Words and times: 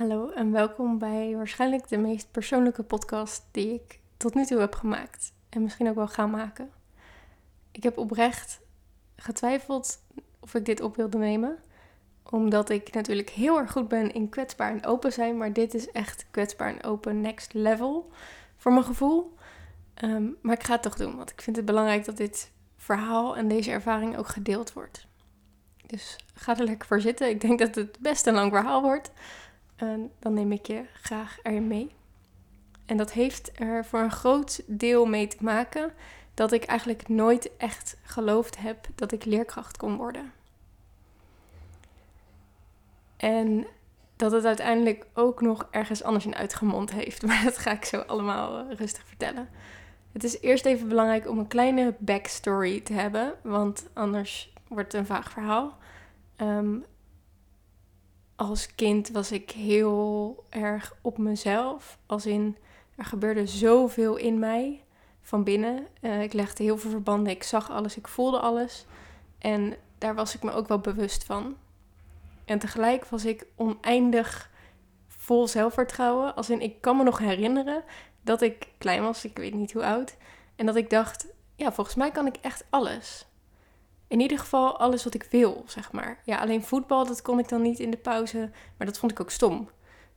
Hallo 0.00 0.30
en 0.30 0.52
welkom 0.52 0.98
bij 0.98 1.36
waarschijnlijk 1.36 1.88
de 1.88 1.98
meest 1.98 2.30
persoonlijke 2.30 2.82
podcast 2.82 3.44
die 3.50 3.74
ik 3.74 4.00
tot 4.16 4.34
nu 4.34 4.44
toe 4.44 4.58
heb 4.58 4.74
gemaakt. 4.74 5.32
En 5.48 5.62
misschien 5.62 5.88
ook 5.88 5.94
wel 5.94 6.08
ga 6.08 6.26
maken. 6.26 6.70
Ik 7.70 7.82
heb 7.82 7.98
oprecht 7.98 8.60
getwijfeld 9.16 10.02
of 10.40 10.54
ik 10.54 10.64
dit 10.64 10.80
op 10.80 10.96
wilde 10.96 11.18
nemen. 11.18 11.58
Omdat 12.30 12.70
ik 12.70 12.92
natuurlijk 12.92 13.30
heel 13.30 13.58
erg 13.58 13.72
goed 13.72 13.88
ben 13.88 14.12
in 14.12 14.28
kwetsbaar 14.28 14.70
en 14.70 14.86
open 14.86 15.12
zijn. 15.12 15.36
Maar 15.36 15.52
dit 15.52 15.74
is 15.74 15.90
echt 15.90 16.26
kwetsbaar 16.30 16.68
en 16.68 16.84
open 16.84 17.20
next 17.20 17.52
level 17.52 18.10
voor 18.56 18.72
mijn 18.72 18.84
gevoel. 18.84 19.34
Ehm, 19.94 20.26
maar 20.42 20.54
ik 20.54 20.64
ga 20.64 20.72
het 20.72 20.82
toch 20.82 20.96
doen, 20.96 21.16
want 21.16 21.30
ik 21.30 21.40
vind 21.40 21.56
het 21.56 21.64
belangrijk 21.64 22.04
dat 22.04 22.16
dit 22.16 22.50
verhaal 22.76 23.36
en 23.36 23.48
deze 23.48 23.70
ervaring 23.70 24.16
ook 24.16 24.28
gedeeld 24.28 24.72
wordt. 24.72 25.06
Dus 25.86 26.16
ga 26.34 26.58
er 26.58 26.64
lekker 26.64 26.88
voor 26.88 27.00
zitten. 27.00 27.28
Ik 27.28 27.40
denk 27.40 27.58
dat 27.58 27.74
het 27.74 27.98
best 27.98 28.26
een 28.26 28.34
lang 28.34 28.52
verhaal 28.52 28.82
wordt. 28.82 29.12
En 29.80 30.12
dan 30.18 30.34
neem 30.34 30.52
ik 30.52 30.66
je 30.66 30.84
graag 31.02 31.38
erin 31.42 31.66
mee. 31.66 31.90
En 32.86 32.96
dat 32.96 33.12
heeft 33.12 33.60
er 33.60 33.84
voor 33.84 34.00
een 34.00 34.10
groot 34.10 34.62
deel 34.66 35.06
mee 35.06 35.26
te 35.26 35.36
maken 35.40 35.92
dat 36.34 36.52
ik 36.52 36.64
eigenlijk 36.64 37.08
nooit 37.08 37.56
echt 37.56 37.96
geloofd 38.02 38.58
heb 38.58 38.86
dat 38.94 39.12
ik 39.12 39.24
leerkracht 39.24 39.76
kon 39.76 39.96
worden. 39.96 40.32
En 43.16 43.66
dat 44.16 44.32
het 44.32 44.44
uiteindelijk 44.44 45.06
ook 45.14 45.40
nog 45.40 45.68
ergens 45.70 46.02
anders 46.02 46.26
in 46.26 46.34
uitgemond 46.34 46.90
heeft. 46.90 47.22
Maar 47.26 47.44
dat 47.44 47.58
ga 47.58 47.70
ik 47.70 47.84
zo 47.84 47.98
allemaal 48.00 48.58
eh, 48.58 48.76
rustig 48.76 49.06
vertellen. 49.06 49.48
Het 50.12 50.24
is 50.24 50.40
eerst 50.40 50.64
even 50.64 50.88
belangrijk 50.88 51.28
om 51.28 51.38
een 51.38 51.46
kleine 51.46 51.94
backstory 51.98 52.80
te 52.80 52.92
hebben, 52.92 53.34
want 53.42 53.88
anders 53.92 54.52
wordt 54.68 54.92
het 54.92 55.00
een 55.00 55.06
vaag 55.06 55.30
verhaal. 55.30 55.78
Ehm, 56.36 56.76
als 58.40 58.74
kind 58.74 59.10
was 59.10 59.32
ik 59.32 59.50
heel 59.50 60.44
erg 60.48 60.96
op 61.00 61.18
mezelf. 61.18 61.98
Als 62.06 62.26
in, 62.26 62.56
er 62.96 63.04
gebeurde 63.04 63.46
zoveel 63.46 64.16
in 64.16 64.38
mij 64.38 64.84
van 65.22 65.44
binnen. 65.44 65.86
Uh, 66.00 66.22
ik 66.22 66.32
legde 66.32 66.62
heel 66.62 66.78
veel 66.78 66.90
verbanden. 66.90 67.32
Ik 67.32 67.42
zag 67.42 67.70
alles, 67.70 67.96
ik 67.96 68.08
voelde 68.08 68.38
alles. 68.38 68.86
En 69.38 69.76
daar 69.98 70.14
was 70.14 70.34
ik 70.34 70.42
me 70.42 70.52
ook 70.52 70.68
wel 70.68 70.78
bewust 70.78 71.24
van. 71.24 71.56
En 72.44 72.58
tegelijk 72.58 73.04
was 73.04 73.24
ik 73.24 73.46
oneindig 73.56 74.50
vol 75.08 75.48
zelfvertrouwen. 75.48 76.36
Als 76.36 76.50
in, 76.50 76.60
ik 76.60 76.80
kan 76.80 76.96
me 76.96 77.02
nog 77.02 77.18
herinneren 77.18 77.84
dat 78.22 78.42
ik 78.42 78.68
klein 78.78 79.02
was, 79.02 79.24
ik 79.24 79.36
weet 79.36 79.54
niet 79.54 79.72
hoe 79.72 79.84
oud. 79.84 80.16
En 80.56 80.66
dat 80.66 80.76
ik 80.76 80.90
dacht, 80.90 81.26
ja, 81.56 81.72
volgens 81.72 81.96
mij 81.96 82.10
kan 82.10 82.26
ik 82.26 82.36
echt 82.40 82.64
alles 82.70 83.26
in 84.10 84.20
ieder 84.20 84.38
geval 84.38 84.78
alles 84.78 85.04
wat 85.04 85.14
ik 85.14 85.26
wil, 85.30 85.64
zeg 85.66 85.92
maar. 85.92 86.20
Ja, 86.24 86.38
alleen 86.38 86.62
voetbal, 86.62 87.06
dat 87.06 87.22
kon 87.22 87.38
ik 87.38 87.48
dan 87.48 87.62
niet 87.62 87.78
in 87.78 87.90
de 87.90 87.96
pauze, 87.96 88.50
maar 88.76 88.86
dat 88.86 88.98
vond 88.98 89.12
ik 89.12 89.20
ook 89.20 89.30
stom. 89.30 89.70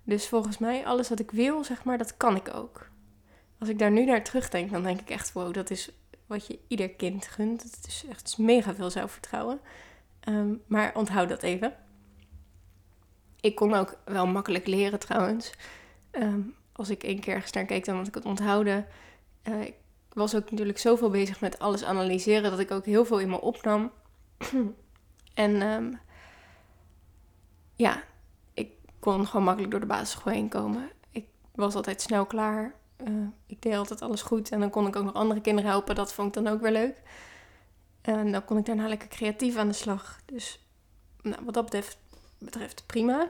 Dus 0.03 0.27
volgens 0.27 0.57
mij, 0.57 0.85
alles 0.85 1.09
wat 1.09 1.19
ik 1.19 1.31
wil, 1.31 1.63
zeg 1.63 1.83
maar, 1.83 1.97
dat 1.97 2.17
kan 2.17 2.35
ik 2.35 2.53
ook. 2.53 2.89
Als 3.59 3.69
ik 3.69 3.79
daar 3.79 3.91
nu 3.91 4.05
naar 4.05 4.23
terugdenk, 4.23 4.71
dan 4.71 4.83
denk 4.83 4.99
ik 4.99 5.09
echt, 5.09 5.33
wow, 5.33 5.53
dat 5.53 5.69
is 5.69 5.91
wat 6.27 6.47
je 6.47 6.59
ieder 6.67 6.89
kind 6.89 7.27
gunt. 7.27 7.63
Het 7.63 7.87
is 7.87 8.05
echt 8.09 8.37
mega 8.37 8.75
veel 8.75 8.89
zelfvertrouwen. 8.89 9.59
Um, 10.27 10.61
maar 10.67 10.95
onthoud 10.95 11.29
dat 11.29 11.43
even. 11.43 11.75
Ik 13.39 13.55
kon 13.55 13.73
ook 13.73 13.97
wel 14.05 14.27
makkelijk 14.27 14.67
leren 14.67 14.99
trouwens. 14.99 15.51
Ehm, 16.11 16.41
als 16.71 16.89
ik 16.89 17.03
één 17.03 17.19
keer 17.19 17.33
ergens 17.33 17.51
naar 17.51 17.65
keek, 17.65 17.85
dan 17.85 17.95
had 17.95 18.07
ik 18.07 18.15
het 18.15 18.25
onthouden. 18.25 18.85
Uh, 19.43 19.67
was 20.13 20.35
ook 20.35 20.51
natuurlijk 20.51 20.77
zoveel 20.77 21.09
bezig 21.09 21.41
met 21.41 21.59
alles 21.59 21.83
analyseren 21.83 22.51
dat 22.51 22.59
ik 22.59 22.71
ook 22.71 22.85
heel 22.85 23.05
veel 23.05 23.19
in 23.19 23.29
me 23.29 23.41
opnam. 23.41 23.91
en 25.33 25.61
um, 25.61 25.99
ja, 27.75 28.03
ik 28.53 28.71
kon 28.99 29.27
gewoon 29.27 29.43
makkelijk 29.43 29.71
door 29.71 29.79
de 29.79 29.85
basisschool 29.85 30.33
heen 30.33 30.49
komen. 30.49 30.89
Ik 31.11 31.25
was 31.55 31.75
altijd 31.75 32.01
snel 32.01 32.25
klaar. 32.25 32.75
Uh, 33.07 33.27
ik 33.45 33.61
deed 33.61 33.75
altijd 33.75 34.01
alles 34.01 34.21
goed. 34.21 34.51
En 34.51 34.59
dan 34.59 34.69
kon 34.69 34.87
ik 34.87 34.95
ook 34.95 35.03
nog 35.03 35.13
andere 35.13 35.41
kinderen 35.41 35.69
helpen. 35.69 35.95
Dat 35.95 36.13
vond 36.13 36.27
ik 36.27 36.43
dan 36.43 36.53
ook 36.53 36.61
weer 36.61 36.71
leuk. 36.71 37.01
En 38.01 38.31
dan 38.31 38.45
kon 38.45 38.57
ik 38.57 38.65
daarna 38.65 38.87
lekker 38.87 39.07
creatief 39.07 39.55
aan 39.55 39.67
de 39.67 39.73
slag. 39.73 40.19
Dus 40.25 40.59
nou, 41.21 41.45
wat 41.45 41.53
dat 41.53 41.63
betreft, 41.63 41.97
betreft 42.37 42.83
prima. 42.85 43.27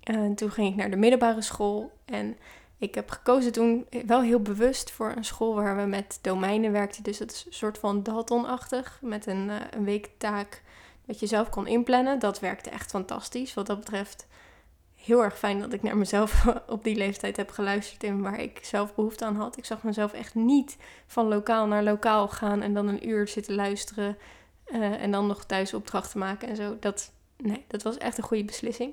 En 0.00 0.34
toen 0.34 0.50
ging 0.50 0.68
ik 0.68 0.76
naar 0.76 0.90
de 0.90 0.96
middelbare 0.96 1.42
school. 1.42 1.92
En 2.04 2.36
ik 2.82 2.94
heb 2.94 3.10
gekozen 3.10 3.52
toen 3.52 3.86
wel 4.06 4.22
heel 4.22 4.40
bewust 4.40 4.90
voor 4.90 5.12
een 5.16 5.24
school 5.24 5.54
waar 5.54 5.76
we 5.76 5.82
met 5.82 6.18
domeinen 6.20 6.72
werkten. 6.72 7.02
Dus 7.02 7.18
het 7.18 7.32
is 7.32 7.44
een 7.46 7.52
soort 7.52 7.78
van 7.78 8.02
Dalton-achtig. 8.02 8.98
Met 9.00 9.26
een, 9.26 9.48
uh, 9.48 9.56
een 9.70 9.84
weektaak 9.84 10.62
dat 11.06 11.20
je 11.20 11.26
zelf 11.26 11.48
kon 11.48 11.66
inplannen. 11.66 12.18
Dat 12.18 12.40
werkte 12.40 12.70
echt 12.70 12.90
fantastisch. 12.90 13.54
Wat 13.54 13.66
dat 13.66 13.78
betreft 13.78 14.26
heel 14.94 15.24
erg 15.24 15.38
fijn 15.38 15.60
dat 15.60 15.72
ik 15.72 15.82
naar 15.82 15.96
mezelf 15.96 16.46
op 16.66 16.84
die 16.84 16.96
leeftijd 16.96 17.36
heb 17.36 17.50
geluisterd. 17.50 18.04
En 18.04 18.20
waar 18.20 18.40
ik 18.40 18.58
zelf 18.62 18.94
behoefte 18.94 19.24
aan 19.24 19.36
had. 19.36 19.56
Ik 19.56 19.64
zag 19.64 19.82
mezelf 19.82 20.12
echt 20.12 20.34
niet 20.34 20.76
van 21.06 21.28
lokaal 21.28 21.66
naar 21.66 21.82
lokaal 21.82 22.28
gaan. 22.28 22.62
En 22.62 22.74
dan 22.74 22.88
een 22.88 23.08
uur 23.08 23.28
zitten 23.28 23.54
luisteren. 23.54 24.18
Uh, 24.66 25.02
en 25.02 25.10
dan 25.10 25.26
nog 25.26 25.44
thuis 25.44 25.74
opdrachten 25.74 26.18
maken 26.18 26.48
en 26.48 26.56
zo. 26.56 26.76
Dat, 26.80 27.12
nee, 27.36 27.64
dat 27.68 27.82
was 27.82 27.98
echt 27.98 28.18
een 28.18 28.24
goede 28.24 28.44
beslissing. 28.44 28.92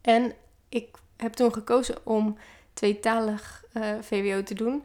En 0.00 0.32
ik 0.68 0.96
heb 1.18 1.32
toen 1.32 1.52
gekozen 1.52 2.06
om 2.06 2.38
tweetalig 2.72 3.64
uh, 3.72 3.90
eh, 3.90 4.02
VWO 4.02 4.42
te 4.42 4.54
doen. 4.54 4.84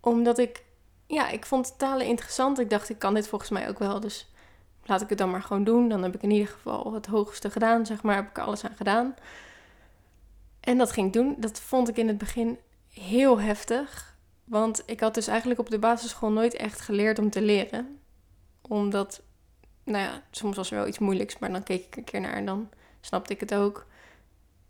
Omdat 0.00 0.38
ik, 0.38 0.62
ja, 1.06 1.28
ik 1.28 1.46
vond 1.46 1.78
talen 1.78 2.06
interessant. 2.06 2.58
Ik 2.58 2.70
dacht, 2.70 2.88
ik 2.88 2.98
kan 2.98 3.14
dit 3.14 3.28
volgens 3.28 3.50
mij 3.50 3.68
ook 3.68 3.78
wel. 3.78 4.00
Dus 4.00 4.30
laat 4.84 5.00
ik 5.00 5.08
het 5.08 5.18
dan 5.18 5.30
maar 5.30 5.42
gewoon 5.42 5.64
doen. 5.64 5.88
Dan 5.88 6.02
heb 6.02 6.14
ik 6.14 6.22
in 6.22 6.30
ieder 6.30 6.48
geval 6.48 6.92
het 6.92 7.06
hoogste 7.06 7.50
gedaan, 7.50 7.86
zeg 7.86 8.02
maar. 8.02 8.14
Heb 8.14 8.28
ik 8.28 8.38
alles 8.38 8.64
aan 8.64 8.76
gedaan. 8.76 9.14
En 10.60 10.78
dat 10.78 10.92
ging 10.92 11.06
ik 11.06 11.12
doen. 11.12 11.34
Dat 11.38 11.60
vond 11.60 11.88
ik 11.88 11.96
in 11.96 12.08
het 12.08 12.18
begin 12.18 12.58
heel 12.88 13.40
heftig. 13.40 14.16
Want 14.44 14.82
ik 14.86 15.00
had 15.00 15.14
dus 15.14 15.26
eigenlijk 15.26 15.60
op 15.60 15.70
de 15.70 15.78
basisschool 15.78 16.30
nooit 16.30 16.54
echt 16.54 16.80
geleerd 16.80 17.18
om 17.18 17.30
te 17.30 17.42
leren. 17.42 17.98
Omdat, 18.60 19.22
nou 19.84 20.04
ja, 20.04 20.22
soms 20.30 20.56
was 20.56 20.70
er 20.70 20.76
wel 20.76 20.86
iets 20.86 20.98
moeilijks, 20.98 21.38
maar 21.38 21.52
dan 21.52 21.62
keek 21.62 21.86
ik 21.86 21.96
een 21.96 22.04
keer 22.04 22.20
naar 22.20 22.32
en 22.32 22.46
dan 22.46 22.68
snapte 23.00 23.32
ik 23.32 23.40
het 23.40 23.54
ook. 23.54 23.86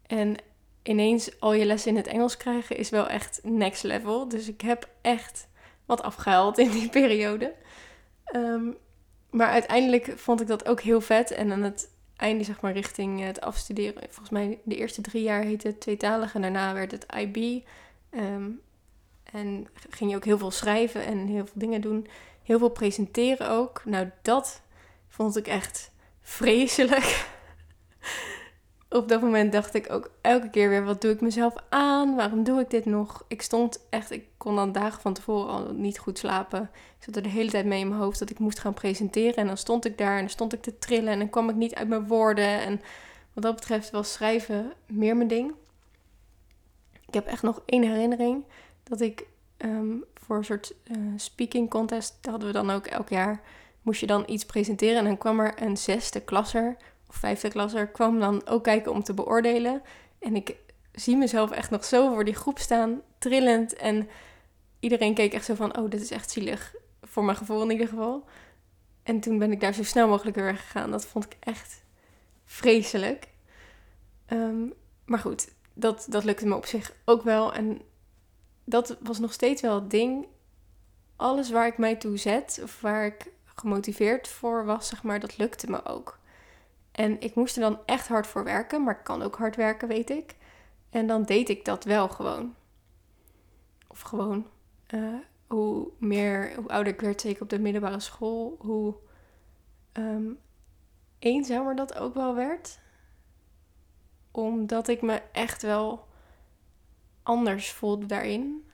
En 0.07 0.37
ineens 0.89 1.41
al 1.41 1.53
je 1.53 1.65
lessen 1.65 1.91
in 1.91 1.97
het 1.97 2.07
Engels 2.07 2.37
krijgen 2.37 2.77
is 2.77 2.91
wel 2.91 3.09
echt 3.09 3.41
next 3.43 3.83
level. 3.83 4.29
Dus 4.29 4.49
ik 4.49 4.61
heb 4.61 4.89
echt 5.01 5.49
wat 5.87 6.03
afgehaald 6.03 6.59
in 6.59 6.71
die 6.71 6.89
periode. 7.01 7.55
Ehm, 8.25 8.71
maar 9.31 9.49
uiteindelijk 9.49 10.13
vond 10.17 10.41
ik 10.41 10.47
dat 10.47 10.69
ook 10.69 10.81
heel 10.81 11.01
vet. 11.01 11.31
En 11.31 11.53
aan 11.53 11.63
het 11.63 11.91
einde, 12.17 12.45
zeg 12.45 12.61
maar, 12.61 12.73
richting 12.73 13.25
het 13.25 13.41
afstuderen. 13.41 14.03
Volgens 14.03 14.31
mij 14.31 14.59
de 14.65 14.77
eerste 14.77 15.01
drie 15.01 15.23
jaar 15.23 15.43
heette 15.43 15.67
het 15.67 15.81
tweetalig 15.81 16.35
en 16.35 16.43
daarna 16.43 16.75
werd 16.75 16.91
het 16.91 17.07
IB. 17.17 17.63
Ehm, 18.11 18.51
en 19.33 19.69
ging 19.91 20.11
je 20.11 20.17
ook 20.17 20.25
heel 20.25 20.39
veel 20.39 20.51
schrijven 20.51 21.05
en 21.05 21.27
heel 21.27 21.47
veel 21.47 21.55
dingen 21.61 21.81
doen. 21.81 22.07
Heel 22.43 22.59
veel 22.59 22.71
presenteren 22.71 23.51
ook. 23.51 23.83
Nou, 23.85 24.11
dat 24.23 24.63
vond 25.09 25.37
ik 25.37 25.47
echt 25.47 25.91
vreselijk 26.21 27.27
op 28.91 29.09
dat 29.09 29.21
moment 29.21 29.53
dacht 29.53 29.75
ik 29.75 29.93
ook 29.93 30.11
elke 30.21 30.51
keer 30.51 30.69
weer: 30.69 30.85
wat 30.85 31.01
doe 31.01 31.11
ik 31.11 31.21
mezelf 31.21 31.55
aan? 31.69 32.17
Waarom 32.17 32.45
doe 32.45 32.61
ik 32.61 32.71
dit 32.71 32.85
nog? 32.85 33.25
Ik 33.29 33.43
stond 33.43 33.87
echt, 33.91 34.11
ik 34.11 34.27
kon 34.37 34.57
dan 34.57 34.73
dagen 34.73 35.01
van 35.01 35.13
tevoren 35.13 35.49
al 35.49 35.73
niet 35.73 35.99
goed 35.99 36.19
slapen. 36.19 36.71
Ik 36.73 37.05
zat 37.05 37.17
er 37.17 37.23
de 37.23 37.29
hele 37.29 37.51
tijd 37.51 37.67
mee 37.67 37.81
in 37.81 37.89
mijn 37.89 38.01
hoofd 38.01 38.19
dat 38.19 38.31
ik 38.31 38.39
moest 38.39 38.59
gaan 38.59 38.75
presenteren. 38.75 39.37
En 39.37 39.47
dan 39.47 39.57
stond 39.57 39.85
ik 39.85 39.99
daar 39.99 40.15
en 40.15 40.21
dan 40.21 40.31
stond 40.31 40.53
ik 40.53 40.63
te 40.63 40.79
trillen 40.79 41.13
en 41.13 41.19
dan 41.19 41.31
kwam 41.31 41.49
ik 41.49 41.55
niet 41.55 41.75
uit 41.75 41.89
mijn 41.89 42.07
woorden. 42.07 42.61
En 42.61 42.81
wat 43.33 43.43
dat 43.43 43.55
betreft 43.55 43.91
was 43.91 44.13
schrijven 44.13 44.73
meer 44.87 45.17
mijn 45.17 45.29
ding. 45.29 45.53
Ik 47.07 47.15
heb 47.15 47.27
echt 47.27 47.43
nog 47.43 47.63
één 47.67 47.83
herinnering 47.83 48.45
dat 48.83 49.01
ik 49.01 49.27
ehm, 49.57 49.97
voor 50.15 50.37
een 50.37 50.45
soort 50.45 50.75
uh, 50.85 50.97
speaking 51.17 51.71
contest, 51.71 52.19
dat 52.21 52.31
hadden 52.31 52.49
we 52.49 52.55
dan 52.55 52.71
ook 52.71 52.87
elk 52.87 53.09
jaar, 53.09 53.41
moest 53.83 54.01
je 54.01 54.07
dan 54.07 54.25
iets 54.27 54.45
presenteren. 54.45 54.97
En 54.97 55.05
dan 55.05 55.19
kwam 55.19 55.41
er 55.41 55.63
een 55.63 55.77
zesde 55.77 56.21
klasser 56.21 56.77
of 57.09 57.15
vijfde 57.15 57.49
klasser 57.49 57.89
kwam 57.89 58.21
dan 58.21 58.47
ook 58.47 58.65
kijken 58.65 58.93
om 58.93 59.03
te 59.03 59.15
beoordelen. 59.15 59.83
En 60.19 60.37
ik 60.37 60.57
zie 60.93 61.17
mezelf 61.17 61.51
echt 61.51 61.71
nog 61.71 61.85
zo 61.85 62.15
voor 62.15 62.25
die 62.25 62.35
groep 62.35 62.59
staan, 62.59 63.01
trillend. 63.19 63.75
En 63.75 64.09
iedereen 64.81 65.15
keek 65.15 65.33
echt 65.33 65.45
zo 65.45 65.55
van, 65.55 65.79
oh, 65.79 65.91
dit 65.91 66.01
is 66.01 66.11
echt 66.11 66.31
zielig. 66.31 66.75
Voor 67.03 67.25
mijn 67.25 67.37
gevoel 67.37 67.63
in 67.63 67.71
ieder 67.71 67.89
geval. 67.89 68.25
En 69.03 69.21
toen 69.21 69.39
ben 69.39 69.53
ik 69.53 69.61
daar 69.61 69.75
zo 69.75 69.83
snel 69.83 70.09
mogelijk 70.09 70.37
weer 70.37 70.45
weggegaan. 70.45 70.91
Dat 70.91 71.07
vond 71.07 71.25
ik 71.25 71.37
echt 71.41 71.85
vreselijk. 72.45 73.29
Ehm, 74.27 74.67
maar 75.05 75.19
goed, 75.19 75.49
dat, 75.75 76.07
dat 76.09 76.25
lukte 76.25 76.47
me 76.47 76.55
op 76.55 76.67
zich 76.67 76.93
ook 77.05 77.23
wel. 77.23 77.55
En 77.55 77.81
dat 78.65 78.97
was 79.01 79.19
nog 79.19 79.33
steeds 79.33 79.63
wel 79.63 79.75
het 79.75 79.91
ding. 79.91 80.27
Alles 81.17 81.51
waar 81.51 81.67
ik 81.67 81.79
mij 81.79 81.97
toe 81.97 82.17
zet, 82.17 82.61
of 82.63 82.81
waar 82.81 83.07
ik 83.07 83.31
gemotiveerd 83.45 84.29
voor 84.29 84.65
was, 84.65 84.89
zeg 84.89 85.03
maar, 85.03 85.21
dat 85.21 85.39
lukte 85.39 85.71
me 85.71 85.85
ook. 85.85 86.19
En 86.99 87.21
ik 87.21 87.35
moest 87.35 87.57
er 87.57 87.63
dan 87.63 87.79
echt 87.87 88.09
hard 88.09 88.27
voor 88.27 88.45
werken, 88.45 88.83
maar 88.83 88.99
ik 88.99 89.05
kan 89.05 89.23
ook 89.23 89.37
hard 89.37 89.57
werken, 89.57 89.89
weet 89.89 90.11
ik. 90.11 90.37
En 90.91 91.07
dan 91.07 91.23
deed 91.23 91.49
ik 91.49 91.65
dat 91.65 91.85
wel 91.85 92.09
gewoon. 92.09 92.55
Of 93.87 94.01
gewoon. 94.01 94.47
Uh, 94.95 95.15
hoe 95.47 95.91
meer, 95.99 96.55
hoe 96.57 96.69
ouder 96.69 96.93
ik 96.93 97.01
werd, 97.01 97.21
zeker 97.21 97.43
op 97.43 97.49
de 97.49 97.59
middelbare 97.59 98.01
school, 98.01 98.57
hoe 98.59 98.95
um, 99.93 100.39
eenzamer 101.19 101.77
dat 101.77 101.95
ook 101.95 102.15
wel 102.15 102.35
werd. 102.35 102.79
omdat 104.31 104.89
ik 104.89 105.03
me 105.03 105.23
echt 105.33 105.63
wel 105.63 106.09
anders 107.23 107.73
voelde 107.73 108.07
daarin. 108.07 108.68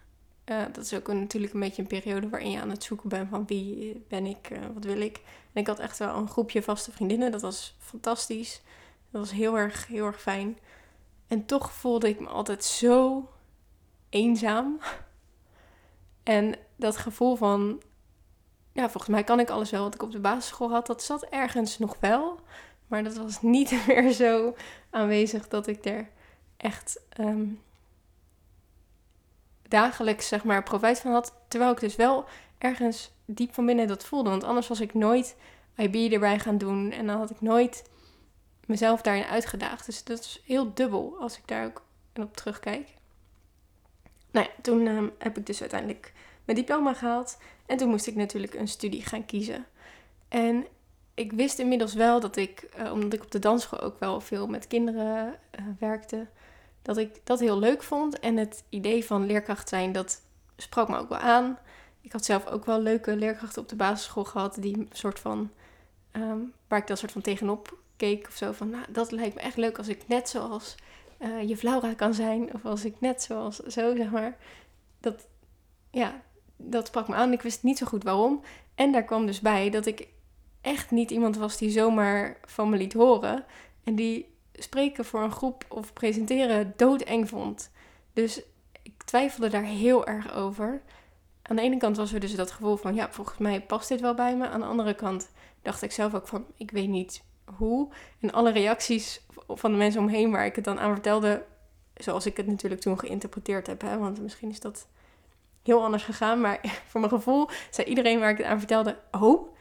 Uh, 0.50 0.62
dat 0.72 0.84
is 0.84 0.94
ook 0.94 1.08
een, 1.08 1.18
natuurlijk 1.18 1.54
een 1.54 1.60
beetje 1.60 1.82
een 1.82 1.88
periode 1.88 2.28
waarin 2.28 2.50
je 2.50 2.60
aan 2.60 2.70
het 2.70 2.82
zoeken 2.82 3.08
bent 3.08 3.28
van 3.28 3.46
wie 3.46 4.04
ben 4.08 4.26
ik, 4.26 4.50
uh, 4.50 4.58
wat 4.74 4.84
wil 4.84 5.00
ik. 5.00 5.20
En 5.52 5.60
ik 5.60 5.66
had 5.66 5.78
echt 5.78 5.98
wel 5.98 6.16
een 6.16 6.28
groepje 6.28 6.62
vaste 6.62 6.92
vriendinnen. 6.92 7.32
Dat 7.32 7.42
was 7.42 7.76
fantastisch. 7.78 8.62
Dat 9.10 9.20
was 9.20 9.30
heel 9.30 9.58
erg, 9.58 9.86
heel 9.86 10.06
erg 10.06 10.20
fijn. 10.20 10.58
En 11.26 11.46
toch 11.46 11.72
voelde 11.72 12.08
ik 12.08 12.20
me 12.20 12.28
altijd 12.28 12.64
zo 12.64 13.28
eenzaam. 14.08 14.78
En 16.22 16.54
dat 16.76 16.96
gevoel 16.96 17.36
van, 17.36 17.82
ja, 18.72 18.82
volgens 18.90 19.12
mij 19.12 19.24
kan 19.24 19.40
ik 19.40 19.50
alles 19.50 19.70
wel 19.70 19.82
wat 19.82 19.94
ik 19.94 20.02
op 20.02 20.12
de 20.12 20.20
basisschool 20.20 20.70
had. 20.70 20.86
Dat 20.86 21.02
zat 21.02 21.22
ergens 21.24 21.78
nog 21.78 21.96
wel. 22.00 22.40
Maar 22.86 23.04
dat 23.04 23.16
was 23.16 23.42
niet 23.42 23.80
meer 23.86 24.12
zo 24.12 24.54
aanwezig 24.90 25.48
dat 25.48 25.66
ik 25.66 25.84
er 25.84 26.08
echt 26.56 27.00
ehm, 27.08 27.46
dagelijks 29.74 30.28
zeg 30.28 30.44
maar 30.44 30.62
profijt 30.62 31.00
van 31.00 31.12
had. 31.12 31.34
Terwijl 31.48 31.72
ik 31.72 31.80
dus 31.80 31.96
wel 31.96 32.24
ergens 32.58 33.10
diep 33.24 33.54
van 33.54 33.66
binnen 33.66 33.86
dat 33.86 34.04
voelde. 34.04 34.30
Want 34.30 34.44
anders 34.44 34.68
was 34.68 34.80
ik 34.80 34.94
nooit 34.94 35.36
IB 35.76 36.12
erbij 36.12 36.38
gaan 36.38 36.58
doen. 36.58 36.92
En 36.92 37.06
dan 37.06 37.16
had 37.16 37.30
ik 37.30 37.40
nooit 37.40 37.84
mezelf 38.66 39.02
daarin 39.02 39.24
uitgedaagd. 39.24 39.86
Dus 39.86 40.04
dat 40.04 40.18
is 40.18 40.42
heel 40.44 40.74
dubbel 40.74 41.16
als 41.20 41.38
ik 41.38 41.42
daar 41.46 41.66
ook 41.66 41.82
op 42.14 42.36
terugkijk. 42.36 42.88
Nou 44.30 44.46
ja, 44.46 44.52
toen 44.62 44.86
ehm, 44.86 45.08
heb 45.18 45.38
ik 45.38 45.46
dus 45.46 45.60
uiteindelijk 45.60 46.12
mijn 46.44 46.58
diploma 46.58 46.94
gehaald. 46.94 47.38
En 47.66 47.76
toen 47.76 47.88
moest 47.88 48.06
ik 48.06 48.14
natuurlijk 48.14 48.54
een 48.54 48.68
studie 48.68 49.02
gaan 49.02 49.26
kiezen. 49.26 49.66
En 50.28 50.66
ik 51.14 51.32
wist 51.32 51.58
inmiddels 51.58 51.94
wel 51.94 52.20
dat 52.20 52.36
ik, 52.36 52.60
eh, 52.60 52.92
omdat 52.92 53.12
ik 53.12 53.22
op 53.22 53.30
de 53.30 53.38
dansschool 53.38 53.80
ook 53.80 53.98
wel 53.98 54.20
veel 54.20 54.46
met 54.46 54.66
kinderen 54.66 55.38
uh, 55.60 55.66
werkte, 55.78 56.26
dat 56.84 56.96
ik 56.96 57.20
dat 57.24 57.40
heel 57.40 57.58
leuk 57.58 57.82
vond. 57.82 58.18
En 58.18 58.36
het 58.36 58.64
idee 58.68 59.04
van 59.04 59.26
leerkracht 59.26 59.68
zijn, 59.68 59.92
dat 59.92 60.20
sprak 60.56 60.88
me 60.88 60.96
ook 60.96 61.08
wel 61.08 61.18
aan. 61.18 61.58
Ik 62.00 62.12
had 62.12 62.24
zelf 62.24 62.46
ook 62.46 62.64
wel 62.64 62.80
leuke 62.80 63.16
leerkrachten 63.16 63.62
op 63.62 63.68
de 63.68 63.76
basisschool 63.76 64.24
gehad, 64.24 64.56
die 64.60 64.88
soort 64.92 65.20
van, 65.20 65.50
ehm, 66.10 66.38
waar 66.68 66.78
ik 66.78 66.86
dan 66.86 66.96
soort 66.96 67.12
van 67.12 67.22
tegenop 67.22 67.78
keek 67.96 68.26
of 68.28 68.34
zo. 68.34 68.52
Van, 68.52 68.70
nou, 68.70 68.84
dat 68.88 69.10
lijkt 69.10 69.34
me 69.34 69.40
echt 69.40 69.56
leuk 69.56 69.78
als 69.78 69.88
ik 69.88 70.08
net 70.08 70.28
zoals 70.28 70.74
uh, 71.18 71.48
je 71.48 71.58
Laura 71.60 71.94
kan 71.94 72.14
zijn. 72.14 72.54
Of 72.54 72.64
als 72.64 72.84
ik 72.84 73.00
net 73.00 73.22
zoals 73.22 73.56
zo, 73.56 73.96
zeg 73.96 74.10
maar. 74.10 74.36
Dat, 75.00 75.26
ja, 75.90 76.22
dat 76.56 76.86
sprak 76.86 77.08
me 77.08 77.14
aan. 77.14 77.32
Ik 77.32 77.42
wist 77.42 77.62
niet 77.62 77.78
zo 77.78 77.86
goed 77.86 78.02
waarom. 78.02 78.42
En 78.74 78.92
daar 78.92 79.04
kwam 79.04 79.26
dus 79.26 79.40
bij 79.40 79.70
dat 79.70 79.86
ik 79.86 80.08
echt 80.60 80.90
niet 80.90 81.10
iemand 81.10 81.36
was 81.36 81.56
die 81.56 81.70
zomaar 81.70 82.36
van 82.44 82.68
me 82.68 82.76
liet 82.76 82.92
horen. 82.92 83.44
En 83.84 83.94
die 83.94 84.33
spreken 84.54 85.04
voor 85.04 85.22
een 85.22 85.32
groep 85.32 85.64
of 85.68 85.92
presenteren 85.92 86.72
doodeng 86.76 87.28
vond. 87.28 87.70
Dus 88.12 88.42
ik 88.82 89.02
twijfelde 89.02 89.48
daar 89.48 89.62
heel 89.62 90.06
erg 90.06 90.34
over. 90.34 90.82
Aan 91.42 91.56
de 91.56 91.62
ene 91.62 91.76
kant 91.76 91.96
was 91.96 92.12
er 92.12 92.20
dus 92.20 92.34
dat 92.34 92.50
gevoel 92.50 92.76
van, 92.76 92.94
ja, 92.94 93.10
volgens 93.10 93.38
mij 93.38 93.62
past 93.62 93.88
dit 93.88 94.00
wel 94.00 94.14
bij 94.14 94.36
me. 94.36 94.48
Aan 94.48 94.60
de 94.60 94.66
andere 94.66 94.94
kant 94.94 95.30
dacht 95.62 95.82
ik 95.82 95.92
zelf 95.92 96.14
ook 96.14 96.28
van, 96.28 96.46
ik 96.56 96.70
weet 96.70 96.88
niet 96.88 97.22
hoe. 97.56 97.88
En 98.20 98.32
alle 98.32 98.50
reacties 98.50 99.22
van 99.48 99.70
de 99.70 99.76
mensen 99.76 100.00
omheen 100.00 100.30
waar 100.30 100.46
ik 100.46 100.56
het 100.56 100.64
dan 100.64 100.80
aan 100.80 100.92
vertelde, 100.92 101.44
zoals 101.94 102.26
ik 102.26 102.36
het 102.36 102.46
natuurlijk 102.46 102.80
toen 102.80 102.98
geïnterpreteerd 102.98 103.66
heb, 103.66 103.80
hè, 103.80 103.98
want 103.98 104.20
misschien 104.20 104.50
is 104.50 104.60
dat 104.60 104.86
heel 105.62 105.84
anders 105.84 106.02
gegaan, 106.02 106.40
maar 106.40 106.60
voor 106.88 107.00
mijn 107.00 107.12
gevoel 107.12 107.48
zei 107.70 107.88
iedereen 107.88 108.18
waar 108.18 108.30
ik 108.30 108.38
het 108.38 108.46
aan 108.46 108.58
vertelde, 108.58 108.98
oh, 109.10 109.56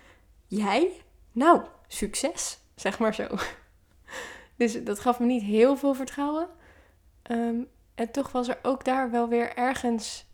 jij? 0.48 0.92
Nou, 1.32 1.62
succes, 1.88 2.60
zeg 2.76 3.00
maar 3.00 3.14
zo. 3.14 3.28
Dus 4.56 4.84
dat 4.84 5.00
gaf 5.00 5.20
me 5.20 5.26
niet 5.26 5.44
heel 5.44 5.78
veel 5.78 5.94
vertrouwen. 5.94 6.48
Ehm, 7.22 7.62
en 7.96 8.12
toch 8.12 8.32
was 8.32 8.48
er 8.48 8.60
ook 8.62 8.86
daar 8.86 9.12
wel 9.12 9.28
weer 9.28 9.56
ergens 9.56 10.26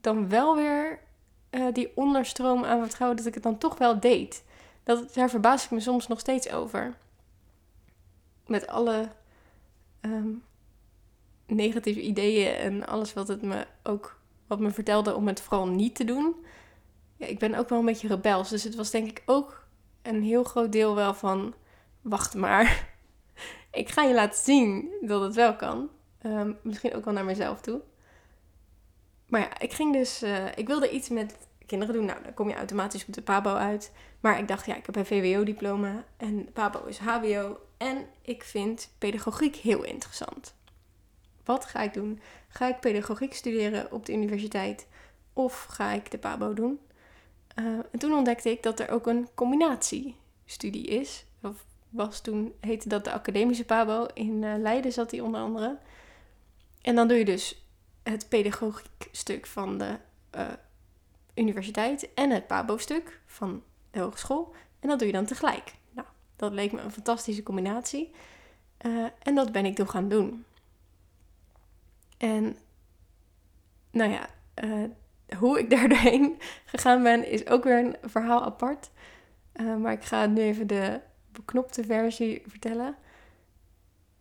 dan 0.00 0.28
wel 0.28 0.56
weer 0.56 1.00
uh, 1.50 1.66
die 1.72 1.96
onderstroom 1.96 2.64
aan 2.64 2.80
vertrouwen 2.80 3.16
dat 3.16 3.26
ik 3.26 3.34
het 3.34 3.42
dan 3.42 3.58
toch 3.58 3.78
wel 3.78 4.00
deed. 4.00 4.44
Dat, 4.82 5.14
daar 5.14 5.30
verbaas 5.30 5.64
ik 5.64 5.70
me 5.70 5.80
soms 5.80 6.06
nog 6.06 6.20
steeds 6.20 6.50
over. 6.50 6.96
Met 8.46 8.66
alle 8.66 9.08
ehm, 10.00 10.28
negatieve 11.46 12.00
ideeën 12.00 12.54
en 12.54 12.86
alles 12.86 13.12
wat 13.12 13.28
het 13.28 13.42
me 13.42 13.66
ook 13.82 14.20
wat 14.46 14.60
me 14.60 14.70
vertelde 14.70 15.14
om 15.14 15.26
het 15.26 15.40
vooral 15.40 15.68
niet 15.68 15.94
te 15.94 16.04
doen. 16.04 16.36
Ja, 17.16 17.26
ik 17.26 17.38
ben 17.38 17.54
ook 17.54 17.68
wel 17.68 17.78
een 17.78 17.84
beetje 17.84 18.08
rebels. 18.08 18.48
Dus 18.48 18.62
het 18.62 18.74
was 18.74 18.90
denk 18.90 19.08
ik 19.08 19.22
ook 19.26 19.66
een 20.02 20.22
heel 20.22 20.44
groot 20.44 20.72
deel 20.72 20.94
wel 20.94 21.14
van 21.14 21.54
wacht 22.00 22.34
maar. 22.34 22.94
Ik 23.76 23.88
ga 23.88 24.02
je 24.02 24.14
laten 24.14 24.42
zien 24.42 24.88
dat 25.00 25.22
het 25.22 25.34
wel 25.34 25.56
kan. 25.56 25.88
Ehm, 26.22 26.52
misschien 26.62 26.94
ook 26.94 27.04
wel 27.04 27.14
naar 27.14 27.24
mezelf 27.24 27.60
toe. 27.60 27.80
Maar 29.26 29.40
ja, 29.40 29.58
ik 29.58 29.72
ging 29.72 29.92
dus. 29.92 30.22
Uh, 30.22 30.46
ik 30.54 30.66
wilde 30.66 30.90
iets 30.90 31.08
met 31.08 31.36
kinderen 31.66 31.94
doen. 31.94 32.04
Nou, 32.04 32.22
dan 32.22 32.34
kom 32.34 32.48
je 32.48 32.54
automatisch 32.54 33.06
op 33.06 33.14
de 33.14 33.22
PABO 33.22 33.54
uit. 33.54 33.92
Maar 34.20 34.38
ik 34.38 34.48
dacht, 34.48 34.66
ja, 34.66 34.76
ik 34.76 34.86
heb 34.86 34.96
een 34.96 35.06
VWO-diploma 35.06 36.04
en 36.16 36.52
PABO 36.52 36.84
is 36.84 36.98
HBO. 36.98 37.58
En 37.76 38.06
ik 38.22 38.42
vind 38.42 38.90
pedagogiek 38.98 39.56
heel 39.56 39.84
interessant. 39.84 40.54
Wat 41.44 41.64
ga 41.64 41.82
ik 41.82 41.94
doen? 41.94 42.20
Ga 42.48 42.68
ik 42.68 42.80
pedagogiek 42.80 43.34
studeren 43.34 43.92
op 43.92 44.06
de 44.06 44.12
universiteit 44.12 44.86
of 45.32 45.66
ga 45.70 45.92
ik 45.92 46.10
de 46.10 46.18
PABO 46.18 46.54
doen? 46.54 46.80
Uh, 47.58 47.66
en 47.66 47.98
toen 47.98 48.12
ontdekte 48.12 48.50
ik 48.50 48.62
dat 48.62 48.80
er 48.80 48.90
ook 48.90 49.06
een 49.06 49.28
combinatiestudie 49.34 50.86
is. 50.86 51.25
Was 51.96 52.20
toen, 52.20 52.54
heette 52.60 52.88
dat 52.88 53.04
de 53.04 53.12
academische 53.12 53.64
PABO. 53.64 54.06
In 54.14 54.42
uh, 54.42 54.54
Leiden 54.56 54.92
zat 54.92 55.10
die 55.10 55.22
onder 55.22 55.40
andere. 55.40 55.78
En 56.82 56.94
dan 56.94 57.08
doe 57.08 57.18
je 57.18 57.24
dus 57.24 57.66
het 58.02 58.28
pedagogiek 58.28 59.08
stuk 59.12 59.46
van 59.46 59.78
de 59.78 59.96
uh, 60.36 60.48
universiteit 61.34 62.14
en 62.14 62.30
het 62.30 62.46
PABO-stuk 62.46 63.20
van 63.26 63.62
de 63.90 64.00
hogeschool. 64.00 64.54
En 64.80 64.88
dat 64.88 64.98
doe 64.98 65.06
je 65.06 65.12
dan 65.12 65.24
tegelijk. 65.24 65.74
Nou, 65.90 66.06
dat 66.36 66.52
leek 66.52 66.72
me 66.72 66.80
een 66.80 66.90
fantastische 66.90 67.42
combinatie. 67.42 68.10
Uh, 68.86 69.06
en 69.22 69.34
dat 69.34 69.52
ben 69.52 69.64
ik 69.64 69.74
toen 69.74 69.88
gaan 69.88 70.08
doen. 70.08 70.44
En 72.18 72.56
nou 73.90 74.10
ja, 74.10 74.28
hoe 75.38 75.58
ik 75.58 75.70
daar 75.76 75.88
doorheen 75.88 76.38
gegaan 76.64 77.02
ben, 77.02 77.30
is 77.30 77.46
ook 77.46 77.64
weer 77.64 77.78
een 77.78 77.96
verhaal 78.02 78.44
apart. 78.44 78.90
Maar 79.78 79.92
ik 79.92 80.04
ga 80.04 80.26
nu 80.26 80.40
even 80.40 80.66
de 80.66 81.00
beknopte 81.36 81.84
versie 81.84 82.42
vertellen. 82.46 82.96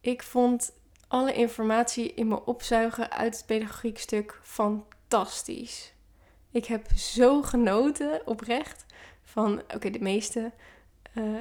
Ik 0.01 0.23
vond 0.23 0.73
alle 1.07 1.33
informatie 1.33 2.13
in 2.13 2.27
me 2.27 2.45
opzuigen 2.45 3.11
uit 3.11 3.35
het 3.35 3.45
pedagogiek 3.45 3.99
stuk 3.99 4.39
fantastisch. 4.43 5.93
Ik 6.51 6.65
heb 6.65 6.91
zo 6.95 7.41
genoten, 7.41 8.27
oprecht, 8.27 8.85
van, 9.23 9.61
oké, 9.73 9.89
de 9.89 9.99
meeste 9.99 10.51
uh, 11.13 11.39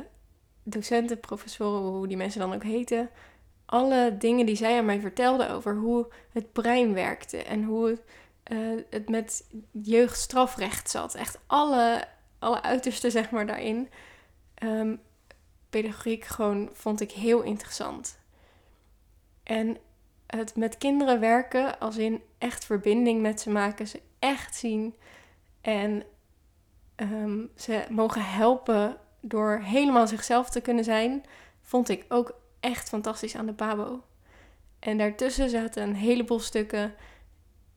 docenten, 0.62 1.20
professoren, 1.20 1.92
hoe 1.92 2.08
die 2.08 2.16
mensen 2.16 2.40
dan 2.40 2.54
ook 2.54 2.62
heten, 2.62 3.10
alle 3.66 4.16
dingen 4.18 4.46
die 4.46 4.56
zij 4.56 4.78
aan 4.78 4.84
mij 4.84 5.00
vertelde 5.00 5.48
over 5.48 5.76
hoe 5.76 6.12
het 6.32 6.52
brein 6.52 6.94
werkte 6.94 7.42
en 7.42 7.64
hoe 7.64 7.88
het, 7.88 8.02
uh, 8.52 8.82
het 8.90 9.08
met 9.08 9.48
jeugdstrafrecht 9.70 10.90
zat. 10.90 11.14
Echt 11.14 11.38
alle, 11.46 12.04
alle 12.38 12.62
uitersten, 12.62 13.10
zeg 13.10 13.30
maar, 13.30 13.46
daarin. 13.46 13.88
Um, 14.62 15.00
pedagogiek 15.80 16.24
gewoon 16.24 16.68
vond 16.72 17.00
ik 17.00 17.10
heel 17.10 17.42
interessant. 17.42 18.18
En 19.42 19.76
het 20.26 20.56
met 20.56 20.78
kinderen 20.78 21.20
werken, 21.20 21.78
als 21.78 21.96
in 21.96 22.22
echt 22.38 22.64
verbinding 22.64 23.22
met 23.22 23.40
ze 23.40 23.50
maken, 23.50 23.88
ze 23.88 24.02
echt 24.18 24.56
zien 24.56 24.94
en 25.60 26.02
um, 26.96 27.50
ze 27.56 27.84
mogen 27.90 28.24
helpen 28.24 28.96
door 29.20 29.58
helemaal 29.62 30.06
zichzelf 30.06 30.50
te 30.50 30.60
kunnen 30.60 30.84
zijn, 30.84 31.24
vond 31.60 31.88
ik 31.88 32.04
ook 32.08 32.34
echt 32.60 32.88
fantastisch 32.88 33.36
aan 33.36 33.46
de 33.46 33.54
Pabo. 33.54 34.02
En 34.78 34.98
daartussen 34.98 35.50
zaten 35.50 35.82
een 35.82 35.94
heleboel 35.94 36.40
stukken 36.40 36.94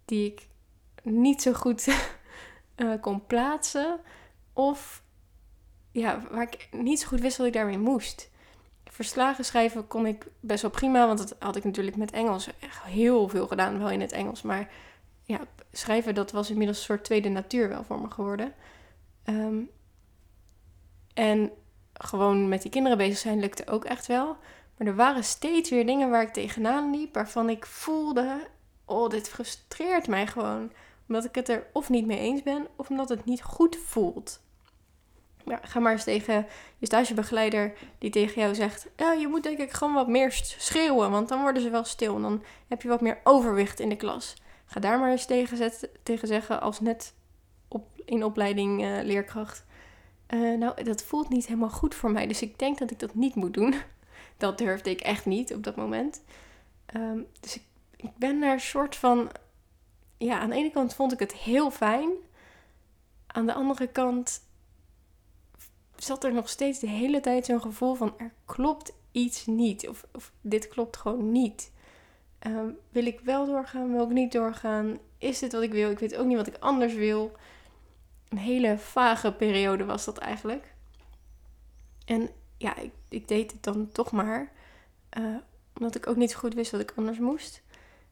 die 0.05 0.25
ik 0.31 0.47
niet 1.03 1.41
zo 1.41 1.53
goed 1.53 1.87
uh, 2.75 2.93
kon 3.01 3.25
plaatsen. 3.25 3.99
Of 4.53 5.03
ja, 5.99 6.21
waar 6.31 6.41
ik 6.41 6.67
niet 6.71 6.99
zo 6.99 7.07
goed 7.07 7.21
wist 7.21 7.37
wat 7.37 7.47
ik 7.47 7.53
daarmee 7.53 7.77
moest. 7.77 8.29
Verslagen 8.85 9.45
schrijven 9.45 9.87
kon 9.87 10.05
ik 10.05 10.27
best 10.39 10.61
wel 10.61 10.71
prima, 10.71 11.07
want 11.07 11.17
dat 11.17 11.35
had 11.39 11.55
ik 11.55 11.63
natuurlijk 11.63 11.97
met 11.97 12.11
Engels 12.11 12.49
echt 12.59 12.83
heel 12.83 13.27
veel 13.27 13.47
gedaan, 13.47 13.79
wel 13.79 13.89
in 13.89 14.01
het 14.01 14.11
Engels. 14.11 14.41
Maar 14.41 14.69
ja, 15.23 15.39
schrijven, 15.71 16.15
dat 16.15 16.31
was 16.31 16.49
inmiddels 16.49 16.77
een 16.77 16.83
soort 16.83 17.03
tweede 17.03 17.29
natuur 17.29 17.69
wel 17.69 17.83
voor 17.83 18.01
me 18.01 18.09
geworden. 18.11 18.53
Um, 19.25 19.69
en 21.13 21.51
gewoon 21.93 22.49
met 22.49 22.61
die 22.61 22.71
kinderen 22.71 22.97
bezig 22.97 23.17
zijn 23.17 23.39
lukte 23.39 23.67
ook 23.67 23.85
echt 23.85 24.07
wel. 24.07 24.37
Maar 24.77 24.87
er 24.87 24.95
waren 24.95 25.23
steeds 25.23 25.69
weer 25.69 25.85
dingen 25.85 26.09
waar 26.09 26.21
ik 26.21 26.33
tegenaan 26.33 26.91
liep, 26.91 27.13
waarvan 27.13 27.49
ik 27.49 27.65
voelde: 27.65 28.47
oh, 28.85 29.09
dit 29.09 29.29
frustreert 29.29 30.07
mij 30.07 30.27
gewoon. 30.27 30.71
Omdat 31.07 31.25
ik 31.25 31.35
het 31.35 31.49
er 31.49 31.67
of 31.73 31.89
niet 31.89 32.05
mee 32.05 32.19
eens 32.19 32.43
ben, 32.43 32.67
of 32.75 32.89
omdat 32.89 33.09
het 33.09 33.25
niet 33.25 33.41
goed 33.41 33.77
voelt. 33.85 34.39
Ga 35.61 35.79
maar 35.79 35.91
eens 35.91 36.03
tegen 36.03 36.45
je 36.77 36.85
stagebegeleider 36.85 37.73
die 37.97 38.09
tegen 38.09 38.41
jou 38.41 38.55
zegt... 38.55 38.87
Ja, 38.95 39.13
je 39.13 39.27
moet 39.27 39.43
denk 39.43 39.57
ik 39.57 39.71
gewoon 39.71 39.93
wat 39.93 40.07
meer 40.07 40.31
schreeuwen, 40.57 41.11
want 41.11 41.29
dan 41.29 41.41
worden 41.41 41.61
ze 41.61 41.69
wel 41.69 41.83
stil. 41.83 42.15
En 42.15 42.21
dan 42.21 42.43
heb 42.67 42.81
je 42.81 42.87
wat 42.87 43.01
meer 43.01 43.19
overwicht 43.23 43.79
in 43.79 43.89
de 43.89 43.95
klas. 43.95 44.35
Ga 44.65 44.79
daar 44.79 44.99
maar 44.99 45.11
eens 45.11 45.25
tegen, 46.03 46.27
zeggen 46.27 46.61
als 46.61 46.79
net 46.79 47.13
op, 47.67 47.87
in 48.05 48.23
opleiding 48.23 48.83
uh, 48.83 49.03
leerkracht. 49.03 49.65
Uh, 50.29 50.57
nou, 50.57 50.83
dat 50.83 51.03
voelt 51.03 51.29
niet 51.29 51.45
helemaal 51.45 51.69
goed 51.69 51.95
voor 51.95 52.11
mij, 52.11 52.27
dus 52.27 52.41
ik 52.41 52.59
denk 52.59 52.77
dat 52.77 52.91
ik 52.91 52.99
dat 52.99 53.15
niet 53.15 53.35
moet 53.35 53.53
doen. 53.53 53.75
dat 54.37 54.57
durfde 54.57 54.89
ik 54.89 55.01
echt 55.01 55.25
niet 55.25 55.53
op 55.53 55.63
dat 55.63 55.75
moment. 55.75 56.21
Um, 56.95 57.27
dus 57.39 57.55
ik, 57.55 57.63
ik 57.95 58.15
ben 58.15 58.39
daar 58.39 58.53
een 58.53 58.59
soort 58.59 58.95
van... 58.95 59.31
Ja, 60.17 60.39
aan 60.39 60.49
de 60.49 60.55
ene 60.55 60.71
kant 60.71 60.93
vond 60.93 61.11
ik 61.11 61.19
het 61.19 61.33
heel 61.33 61.71
fijn. 61.71 62.09
Aan 63.27 63.45
de 63.45 63.53
andere 63.53 63.87
kant 63.87 64.41
zat 65.97 66.23
er 66.23 66.33
nog 66.33 66.49
steeds 66.49 66.79
de 66.79 66.87
hele 66.87 67.19
tijd 67.19 67.45
zo'n 67.45 67.61
gevoel 67.61 67.93
van 67.93 68.13
er 68.17 68.31
klopt 68.45 68.93
iets 69.11 69.45
niet. 69.45 69.87
Of, 69.87 70.05
of 70.13 70.31
dit 70.41 70.67
klopt 70.67 70.97
gewoon 70.97 71.31
niet. 71.31 71.71
Ehm, 72.39 72.69
wil 72.89 73.05
ik 73.05 73.19
wel 73.19 73.45
doorgaan? 73.45 73.91
Wil 73.91 74.03
ik 74.03 74.09
niet 74.09 74.31
doorgaan? 74.31 74.97
Is 75.17 75.39
dit 75.39 75.51
wat 75.51 75.61
ik 75.61 75.71
wil? 75.71 75.91
Ik 75.91 75.99
weet 75.99 76.15
ook 76.15 76.25
niet 76.25 76.37
wat 76.37 76.47
ik 76.47 76.57
anders 76.59 76.93
wil. 76.93 77.31
Een 78.29 78.37
hele 78.37 78.77
vage 78.77 79.33
periode 79.33 79.85
was 79.85 80.05
dat 80.05 80.17
eigenlijk. 80.17 80.73
En 82.05 82.29
ja, 82.57 82.75
ik, 82.75 82.91
ik 83.09 83.27
deed 83.27 83.51
het 83.51 83.63
dan 83.63 83.89
toch 83.91 84.11
maar. 84.11 84.51
Uh, 85.17 85.35
omdat 85.77 85.95
ik 85.95 86.07
ook 86.07 86.15
niet 86.15 86.35
goed 86.35 86.53
wist 86.53 86.71
wat 86.71 86.81
ik 86.81 86.93
anders 86.95 87.19
moest. 87.19 87.63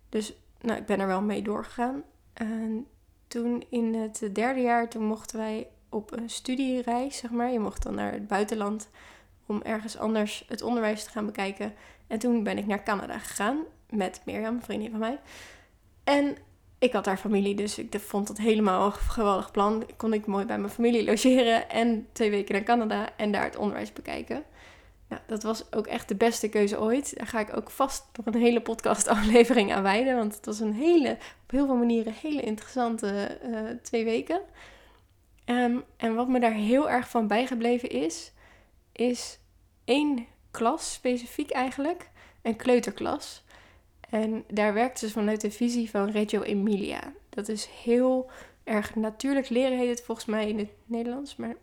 Dus 0.09 0.33
nou, 0.61 0.79
ik 0.79 0.85
ben 0.85 0.99
er 0.99 1.07
wel 1.07 1.21
mee 1.21 1.41
doorgegaan. 1.41 2.03
En 2.33 2.87
toen 3.27 3.63
in 3.69 3.93
het 3.93 4.29
derde 4.33 4.61
jaar, 4.61 4.89
toen 4.89 5.03
mochten 5.03 5.37
wij 5.37 5.67
op 5.89 6.11
een 6.11 6.29
studiereis, 6.29 7.17
zeg 7.17 7.31
maar. 7.31 7.51
Je 7.51 7.59
mocht 7.59 7.83
dan 7.83 7.95
naar 7.95 8.11
het 8.11 8.27
buitenland 8.27 8.89
om 9.45 9.61
ergens 9.61 9.97
anders 9.97 10.45
het 10.47 10.61
onderwijs 10.61 11.03
te 11.03 11.09
gaan 11.09 11.25
bekijken. 11.25 11.73
En 12.07 12.19
toen 12.19 12.43
ben 12.43 12.57
ik 12.57 12.65
naar 12.65 12.83
Canada 12.83 13.19
gegaan 13.19 13.57
met 13.89 14.21
Mirjam, 14.25 14.61
vriendin 14.61 14.91
van 14.91 14.99
mij. 14.99 15.19
En 16.03 16.37
ik 16.79 16.93
had 16.93 17.03
daar 17.03 17.17
familie, 17.17 17.55
dus 17.55 17.77
ik 17.77 17.99
vond 17.99 18.27
dat 18.27 18.37
helemaal 18.37 18.85
een 18.85 18.93
geweldig 18.93 19.51
plan. 19.51 19.85
Kon 19.97 20.13
ik 20.13 20.25
mooi 20.25 20.45
bij 20.45 20.57
mijn 20.57 20.71
familie 20.71 21.03
logeren 21.03 21.69
en 21.69 22.07
twee 22.11 22.29
weken 22.29 22.55
naar 22.55 22.63
Canada 22.63 23.09
en 23.17 23.31
daar 23.31 23.43
het 23.43 23.55
onderwijs 23.55 23.93
bekijken. 23.93 24.43
Nou, 25.07 25.21
dat 25.27 25.43
was 25.43 25.73
ook 25.73 25.87
echt 25.87 26.07
de 26.07 26.15
beste 26.15 26.49
keuze 26.49 26.79
ooit. 26.79 27.17
Daar 27.17 27.27
ga 27.27 27.39
ik 27.39 27.57
ook 27.57 27.69
vast 27.69 28.05
nog 28.13 28.25
een 28.25 28.41
hele 28.41 28.61
podcast 28.61 29.07
aflevering 29.17 29.73
aan 29.73 29.83
wijden. 29.83 30.15
Want 30.15 30.35
het 30.35 30.45
was 30.45 30.59
een 30.59 30.73
hele, 30.73 31.11
op 31.43 31.51
heel 31.51 31.65
veel 31.65 31.75
manieren 31.75 32.13
hele 32.21 32.41
interessante 32.41 33.39
uh, 33.45 33.59
twee 33.81 34.03
weken. 34.03 34.41
Um, 35.45 35.83
en 35.97 36.15
wat 36.15 36.27
me 36.27 36.39
daar 36.39 36.53
heel 36.53 36.89
erg 36.89 37.09
van 37.09 37.27
bijgebleven 37.27 37.89
is, 37.89 38.31
is 38.91 39.39
één 39.83 40.25
klas 40.51 40.93
specifiek 40.93 41.51
eigenlijk. 41.51 42.09
Een 42.41 42.55
kleuterklas. 42.55 43.43
En 44.09 44.43
daar 44.47 44.73
werkte 44.73 45.07
ze 45.07 45.13
vanuit 45.13 45.41
de 45.41 45.51
visie 45.51 45.89
van 45.89 46.09
Reggio 46.09 46.41
Emilia. 46.41 47.13
Dat 47.29 47.47
is 47.47 47.65
heel 47.65 48.29
erg 48.63 48.95
natuurlijk 48.95 49.49
leren 49.49 49.77
heet 49.77 49.89
het 49.89 50.01
volgens 50.01 50.27
mij 50.27 50.49
in 50.49 50.57
het 50.57 50.69
Nederlands, 50.85 51.35
maar 51.35 51.55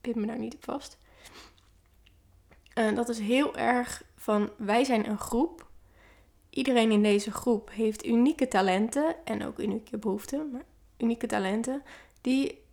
pin 0.00 0.20
me 0.20 0.26
daar 0.26 0.38
niet 0.38 0.54
op 0.54 0.64
vast. 0.64 0.98
En 2.74 2.94
dat 2.94 3.08
is 3.08 3.18
heel 3.18 3.56
erg 3.56 4.02
van 4.16 4.50
wij 4.56 4.84
zijn 4.84 5.08
een 5.08 5.18
groep. 5.18 5.66
Iedereen 6.50 6.90
in 6.90 7.02
deze 7.02 7.30
groep 7.30 7.70
heeft 7.72 8.06
unieke 8.06 8.48
talenten 8.48 9.16
en 9.24 9.44
ook 9.44 9.58
unieke 9.58 9.98
behoeften, 9.98 10.50
maar 10.50 10.64
unieke 10.98 11.26
talenten 11.26 11.82
die 12.20 12.64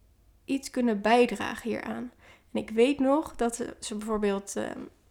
iets 0.46 0.70
kunnen 0.70 1.02
bijdragen 1.02 1.70
hieraan. 1.70 2.12
En 2.52 2.62
ik 2.62 2.70
weet 2.70 3.00
nog 3.00 3.36
dat 3.36 3.56
ze 3.80 3.96
bijvoorbeeld 3.96 4.54
uh, 4.58 4.64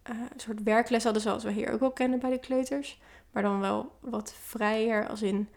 een 0.03 0.41
soort 0.41 0.63
werkles 0.63 1.05
hadden, 1.05 1.23
zoals 1.23 1.45
we 1.45 1.51
hier 1.51 1.73
ook 1.73 1.81
wel 1.81 1.93
kennen 1.93 2.19
bij 2.19 2.31
de 2.31 2.39
kleuters. 2.39 3.01
Maar 3.31 3.43
dan 3.43 3.61
wel 3.61 3.93
wat 4.01 4.35
vrijer, 4.41 5.09
als 5.09 5.23
in, 5.23 5.49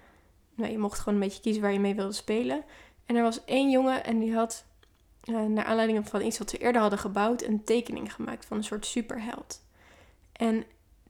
nou, 0.55 0.71
je 0.71 0.77
mocht 0.77 0.99
gewoon 0.99 1.13
een 1.13 1.27
beetje 1.27 1.41
kiezen 1.41 1.61
waar 1.61 1.73
je 1.73 1.79
mee 1.79 1.95
wilde 1.95 2.13
spelen. 2.13 2.63
En 3.05 3.15
er 3.15 3.23
was 3.23 3.45
één 3.45 3.69
jongen 3.69 4.03
en 4.03 4.19
die 4.19 4.35
had, 4.35 4.65
uh, 5.23 5.41
naar 5.41 5.65
aanleiding 5.65 6.07
van 6.07 6.21
iets 6.21 6.37
wat 6.37 6.49
ze 6.49 6.57
eerder 6.57 6.81
hadden 6.81 6.99
gebouwd, 6.99 7.41
een 7.41 7.63
tekening 7.63 8.13
gemaakt 8.13 8.45
van 8.45 8.57
een 8.57 8.63
soort 8.63 8.85
superheld. 8.85 9.63
En 10.31 10.65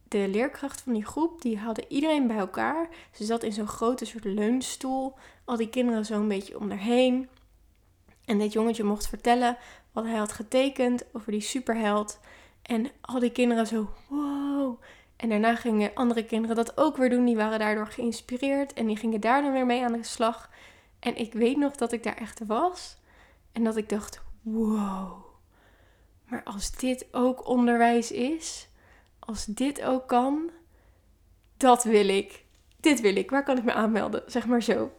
de 0.07 0.27
leerkracht 0.27 0.81
van 0.81 0.93
die 0.93 1.05
groep, 1.05 1.41
die 1.41 1.57
hadden 1.57 1.86
iedereen 1.88 2.27
bij 2.27 2.38
elkaar. 2.38 2.89
Ze 3.12 3.24
zat 3.24 3.43
in 3.43 3.53
zo'n 3.53 3.67
grote 3.67 4.05
soort 4.05 4.24
leunstoel. 4.24 5.13
Al 5.45 5.57
die 5.57 5.69
kinderen 5.69 6.05
zo 6.05 6.13
een 6.13 6.27
beetje 6.27 6.60
om 6.60 6.69
haar 6.69 6.79
heen. 6.79 7.29
En 8.25 8.38
dit 8.38 8.53
jongetje 8.53 8.84
mocht 8.84 9.08
vertellen 9.08 9.58
wat 9.91 10.03
hij 10.03 10.15
had 10.15 10.32
getekend 10.32 11.05
over 11.13 11.32
die 11.32 11.41
superheld. 11.41 12.20
En 12.62 12.91
al 13.01 13.20
die 13.20 13.32
kinderen 13.32 13.67
zo, 13.67 13.89
wow. 14.08 14.82
En 15.15 15.29
daarna 15.29 15.55
gingen 15.55 15.91
andere 15.94 16.25
kinderen 16.25 16.55
dat 16.55 16.77
ook 16.77 16.98
weer 16.98 17.10
doen. 17.10 17.25
Die 17.25 17.36
waren 17.36 17.60
daardoor 17.60 17.88
geïnspireerd 17.88 18.74
en 18.74 18.86
die 18.88 18.98
gingen 18.98 19.20
daar 19.22 19.41
dan 19.41 19.51
weer 19.51 19.65
mee 19.65 19.84
aan 19.84 19.91
de 19.91 20.03
slag. 20.03 20.50
En 21.00 21.15
ik 21.17 21.34
weet 21.34 21.58
nog 21.58 21.75
dat 21.75 21.91
ik 21.91 22.03
daar 22.03 22.17
echt 22.17 22.46
was. 22.46 22.98
En 23.51 23.63
dat 23.63 23.77
ik 23.77 23.89
dacht, 23.89 24.22
wow. 24.41 25.25
Maar 26.25 26.44
als 26.44 26.72
dit 26.72 27.05
ook 27.12 27.48
onderwijs 27.48 28.12
is, 28.12 28.67
als 29.20 29.46
dit 29.46 29.82
ook 29.82 30.08
kan, 30.08 30.50
dat 31.58 31.84
wil 31.84 32.08
ik. 32.08 32.44
Dit 32.79 33.01
wil 33.01 33.15
ik. 33.15 33.29
Waar 33.29 33.44
kan 33.44 33.58
ik 33.58 33.63
me 33.63 33.74
aanmelden? 33.74 34.24
Zeg 34.25 34.46
maar 34.46 34.63
zo. 34.63 34.91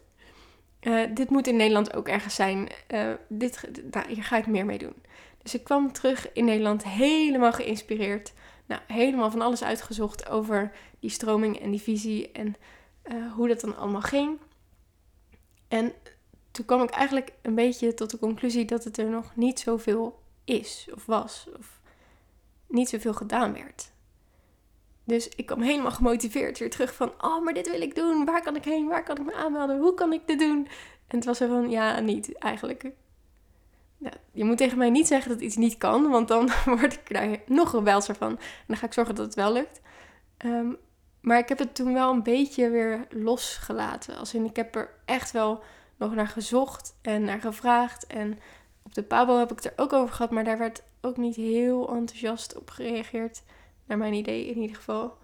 Uh, 0.87 1.03
dit 1.13 1.29
moet 1.29 1.47
in 1.47 1.55
Nederland 1.55 1.93
ook 1.93 2.07
ergens 2.07 2.35
zijn. 2.35 2.69
Uh, 2.93 3.11
dit, 3.29 3.61
hier 4.07 4.23
ga 4.23 4.37
ik 4.37 4.47
meer 4.47 4.65
mee 4.65 4.77
doen. 4.77 4.95
Dus 5.43 5.53
ik 5.53 5.63
kwam 5.63 5.91
terug 5.91 6.33
in 6.33 6.45
Nederland 6.45 6.83
helemaal 6.83 7.53
geïnspireerd. 7.53 8.33
Nou, 8.65 8.81
helemaal 8.87 9.31
van 9.31 9.41
alles 9.41 9.63
uitgezocht 9.63 10.29
over 10.29 10.71
die 10.99 11.09
stroming 11.09 11.59
en 11.59 11.71
die 11.71 11.81
visie 11.81 12.31
en 12.31 12.55
uh, 13.03 13.33
hoe 13.33 13.47
dat 13.47 13.61
dan 13.61 13.77
allemaal 13.77 14.01
ging. 14.01 14.37
En 15.67 15.93
toen 16.51 16.65
kwam 16.65 16.81
ik 16.81 16.89
eigenlijk 16.89 17.33
een 17.41 17.55
beetje 17.55 17.93
tot 17.93 18.09
de 18.09 18.19
conclusie 18.19 18.65
dat 18.65 18.83
het 18.83 18.97
er 18.97 19.09
nog 19.09 19.35
niet 19.35 19.59
zoveel 19.59 20.19
is 20.45 20.87
of 20.93 21.05
was. 21.05 21.47
Of 21.57 21.81
niet 22.67 22.89
zoveel 22.89 23.13
gedaan 23.13 23.53
werd. 23.53 23.91
Dus 25.07 25.29
ik 25.29 25.45
kwam 25.45 25.61
helemaal 25.61 25.91
gemotiveerd 25.91 26.59
weer 26.59 26.69
terug 26.69 26.93
van, 26.93 27.11
oh, 27.21 27.43
maar 27.43 27.53
dit 27.53 27.69
wil 27.69 27.81
ik 27.81 27.95
doen. 27.95 28.25
Waar 28.25 28.41
kan 28.41 28.55
ik 28.55 28.63
heen? 28.63 28.87
Waar 28.87 29.03
kan 29.03 29.17
ik 29.17 29.25
me 29.25 29.33
aanmelden? 29.33 29.79
Hoe 29.79 29.93
kan 29.93 30.13
ik 30.13 30.21
dit 30.25 30.39
doen? 30.39 30.67
En 31.07 31.17
het 31.17 31.25
was 31.25 31.39
er 31.39 31.47
van, 31.47 31.69
ja, 31.69 31.99
niet 31.99 32.37
eigenlijk. 32.37 32.91
Je 34.31 34.43
moet 34.43 34.57
tegen 34.57 34.77
mij 34.77 34.89
niet 34.89 35.07
zeggen 35.07 35.31
dat 35.31 35.41
iets 35.41 35.55
niet 35.55 35.77
kan, 35.77 36.09
want 36.09 36.27
dan 36.27 36.49
word 36.65 36.93
ik 36.93 37.13
daar 37.13 37.37
nog 37.45 37.71
rebelser 37.71 38.15
van. 38.15 38.29
En 38.29 38.63
dan 38.67 38.77
ga 38.77 38.85
ik 38.85 38.93
zorgen 38.93 39.15
dat 39.15 39.25
het 39.25 39.35
wel 39.35 39.53
lukt. 39.53 39.81
Um, 40.45 40.77
maar 41.21 41.37
ik 41.37 41.49
heb 41.49 41.59
het 41.59 41.75
toen 41.75 41.93
wel 41.93 42.11
een 42.11 42.23
beetje 42.23 42.69
weer 42.69 43.07
losgelaten. 43.09 44.17
Als 44.17 44.33
in, 44.33 44.45
ik 44.45 44.55
heb 44.55 44.75
er 44.75 44.89
echt 45.05 45.31
wel 45.31 45.63
nog 45.97 46.15
naar 46.15 46.27
gezocht 46.27 46.95
en 47.01 47.23
naar 47.23 47.39
gevraagd. 47.39 48.07
En 48.07 48.39
op 48.83 48.93
de 48.93 49.03
Pabo 49.03 49.37
heb 49.37 49.51
ik 49.51 49.55
het 49.55 49.65
er 49.65 49.83
ook 49.83 49.93
over 49.93 50.15
gehad, 50.15 50.31
maar 50.31 50.43
daar 50.43 50.57
werd 50.57 50.83
ook 51.01 51.17
niet 51.17 51.35
heel 51.35 51.89
enthousiast 51.89 52.57
op 52.57 52.69
gereageerd. 52.69 53.43
Naar 53.87 53.97
mijn 53.97 54.13
idee 54.13 54.45
in 54.45 54.57
ieder 54.57 54.75
geval. 54.75 55.17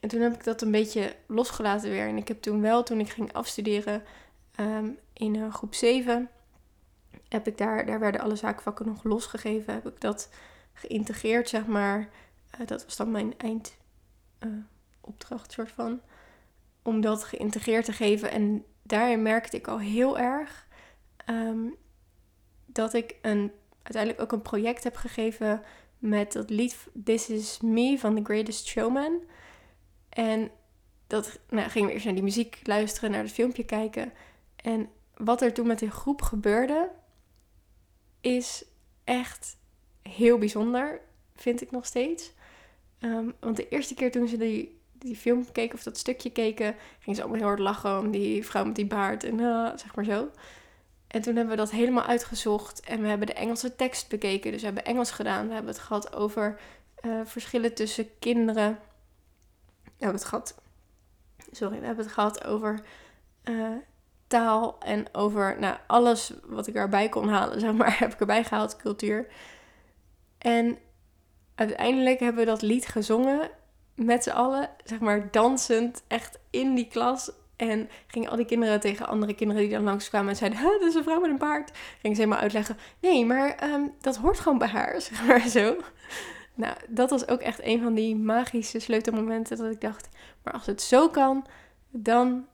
En 0.00 0.08
toen 0.08 0.20
heb 0.20 0.34
ik 0.34 0.44
dat 0.44 0.62
een 0.62 0.70
beetje 0.70 1.16
losgelaten 1.26 1.90
weer. 1.90 2.08
En 2.08 2.16
ik 2.16 2.28
heb 2.28 2.42
toen 2.42 2.60
wel, 2.60 2.82
toen 2.82 3.00
ik 3.00 3.08
ging 3.08 3.32
afstuderen 3.32 4.02
um, 4.60 4.98
in 5.12 5.34
uh, 5.34 5.54
groep 5.54 5.74
7, 5.74 6.30
heb 7.28 7.46
ik 7.46 7.58
daar, 7.58 7.86
daar 7.86 8.00
werden 8.00 8.20
alle 8.20 8.36
zaakvakken 8.36 8.86
nog 8.86 9.04
losgegeven. 9.04 9.74
Heb 9.74 9.86
ik 9.86 10.00
dat 10.00 10.30
geïntegreerd, 10.72 11.48
zeg 11.48 11.66
maar. 11.66 12.08
Uh, 12.60 12.66
dat 12.66 12.84
was 12.84 12.96
dan 12.96 13.10
mijn 13.10 13.34
eindopdracht, 13.38 15.50
uh, 15.50 15.54
soort 15.54 15.70
van. 15.70 16.00
Om 16.82 17.00
dat 17.00 17.24
geïntegreerd 17.24 17.84
te 17.84 17.92
geven. 17.92 18.30
En 18.30 18.64
daarin 18.82 19.22
merkte 19.22 19.56
ik 19.56 19.68
al 19.68 19.78
heel 19.78 20.18
erg 20.18 20.66
um, 21.26 21.74
dat 22.66 22.94
ik 22.94 23.16
een, 23.22 23.52
uiteindelijk 23.82 24.22
ook 24.22 24.32
een 24.32 24.42
project 24.42 24.84
heb 24.84 24.96
gegeven 24.96 25.62
met 26.02 26.32
dat 26.32 26.50
lied 26.50 26.76
This 27.04 27.28
Is 27.28 27.60
Me 27.60 27.98
van 27.98 28.14
The 28.14 28.24
Greatest 28.24 28.66
Showman. 28.66 29.22
En 30.08 30.50
dat 31.06 31.38
nou, 31.48 31.70
gingen 31.70 31.88
we 31.88 31.94
eerst 31.94 32.04
naar 32.04 32.14
die 32.14 32.22
muziek 32.22 32.60
luisteren, 32.62 33.10
naar 33.10 33.22
het 33.22 33.32
filmpje 33.32 33.64
kijken. 33.64 34.12
En 34.56 34.88
wat 35.16 35.42
er 35.42 35.52
toen 35.52 35.66
met 35.66 35.78
die 35.78 35.90
groep 35.90 36.22
gebeurde, 36.22 36.90
is 38.20 38.64
echt 39.04 39.56
heel 40.02 40.38
bijzonder, 40.38 41.00
vind 41.34 41.62
ik 41.62 41.70
nog 41.70 41.86
steeds. 41.86 42.32
Ehm, 42.98 43.30
want 43.40 43.56
de 43.56 43.68
eerste 43.68 43.94
keer 43.94 44.10
toen 44.10 44.28
ze 44.28 44.36
die, 44.36 44.80
die 44.92 45.16
film 45.16 45.52
keken 45.52 45.74
of 45.74 45.82
dat 45.82 45.98
stukje 45.98 46.30
keken, 46.30 46.74
gingen 46.98 47.16
ze 47.16 47.22
allemaal 47.22 47.40
heel 47.40 47.48
hard 47.48 47.60
lachen 47.60 47.98
om 47.98 48.10
die 48.10 48.46
vrouw 48.46 48.64
met 48.64 48.76
die 48.76 48.86
baard 48.86 49.24
en 49.24 49.38
uh, 49.38 49.70
zeg 49.76 49.94
maar 49.94 50.04
zo. 50.04 50.30
En 51.12 51.22
toen 51.22 51.36
hebben 51.36 51.54
we 51.54 51.60
dat 51.60 51.70
helemaal 51.70 52.04
uitgezocht 52.04 52.80
en 52.80 53.02
we 53.02 53.08
hebben 53.08 53.26
de 53.26 53.32
Engelse 53.32 53.76
tekst 53.76 54.08
bekeken. 54.08 54.50
Dus 54.50 54.60
we 54.60 54.66
hebben 54.66 54.84
Engels 54.84 55.10
gedaan. 55.10 55.46
We 55.46 55.54
hebben 55.54 55.72
het 55.72 55.82
gehad 55.82 56.14
over 56.14 56.60
uh, 57.02 57.20
verschillen 57.24 57.74
tussen 57.74 58.18
kinderen. 58.18 58.78
We 59.82 59.90
hebben 59.98 60.16
het 60.16 60.24
gehad. 60.24 60.60
Sorry, 61.50 61.80
we 61.80 61.86
hebben 61.86 62.04
het 62.04 62.14
gehad 62.14 62.44
over 62.44 62.80
uh, 63.44 63.76
taal 64.26 64.78
en 64.78 65.14
over 65.14 65.56
nou, 65.58 65.76
alles 65.86 66.32
wat 66.44 66.66
ik 66.66 66.74
erbij 66.74 67.08
kon 67.08 67.28
halen, 67.28 67.60
zeg 67.66 67.72
maar, 67.72 67.98
heb 67.98 68.12
ik 68.12 68.20
erbij 68.20 68.44
gehaald, 68.44 68.76
cultuur. 68.76 69.26
En 70.38 70.78
uiteindelijk 71.54 72.20
hebben 72.20 72.44
we 72.44 72.50
dat 72.50 72.62
lied 72.62 72.86
gezongen 72.86 73.50
met 73.94 74.22
z'n 74.22 74.30
allen, 74.30 74.70
zeg 74.84 75.00
maar, 75.00 75.30
dansend, 75.30 76.02
echt 76.08 76.38
in 76.50 76.74
die 76.74 76.88
klas. 76.88 77.30
En 77.56 77.88
gingen 78.06 78.30
al 78.30 78.36
die 78.36 78.46
kinderen 78.46 78.80
tegen 78.80 79.08
andere 79.08 79.34
kinderen 79.34 79.62
die 79.62 79.70
dan 79.70 79.82
langskwamen 79.82 80.28
en 80.28 80.36
zeiden: 80.36 80.62
dat 80.62 80.82
is 80.82 80.94
een 80.94 81.02
vrouw 81.02 81.20
met 81.20 81.30
een 81.30 81.38
paard. 81.38 81.70
Gingen 82.00 82.16
ze 82.16 82.22
helemaal 82.22 82.42
uitleggen: 82.42 82.76
nee, 83.00 83.26
maar 83.26 83.54
ehm, 83.54 83.82
dat 84.00 84.16
hoort 84.16 84.40
gewoon 84.40 84.58
bij 84.58 84.68
haar, 84.68 85.00
zeg 85.10 85.26
maar 85.26 85.48
zo. 85.48 85.76
Nou, 86.54 86.76
dat 86.88 87.10
was 87.10 87.28
ook 87.28 87.40
echt 87.40 87.62
een 87.62 87.82
van 87.82 87.94
die 87.94 88.16
magische 88.16 88.78
sleutelmomenten 88.78 89.56
dat 89.56 89.72
ik 89.72 89.80
dacht: 89.80 90.08
maar 90.42 90.52
als 90.52 90.66
het 90.66 90.82
zo 90.82 91.08
kan, 91.08 91.46
dan, 91.90 92.46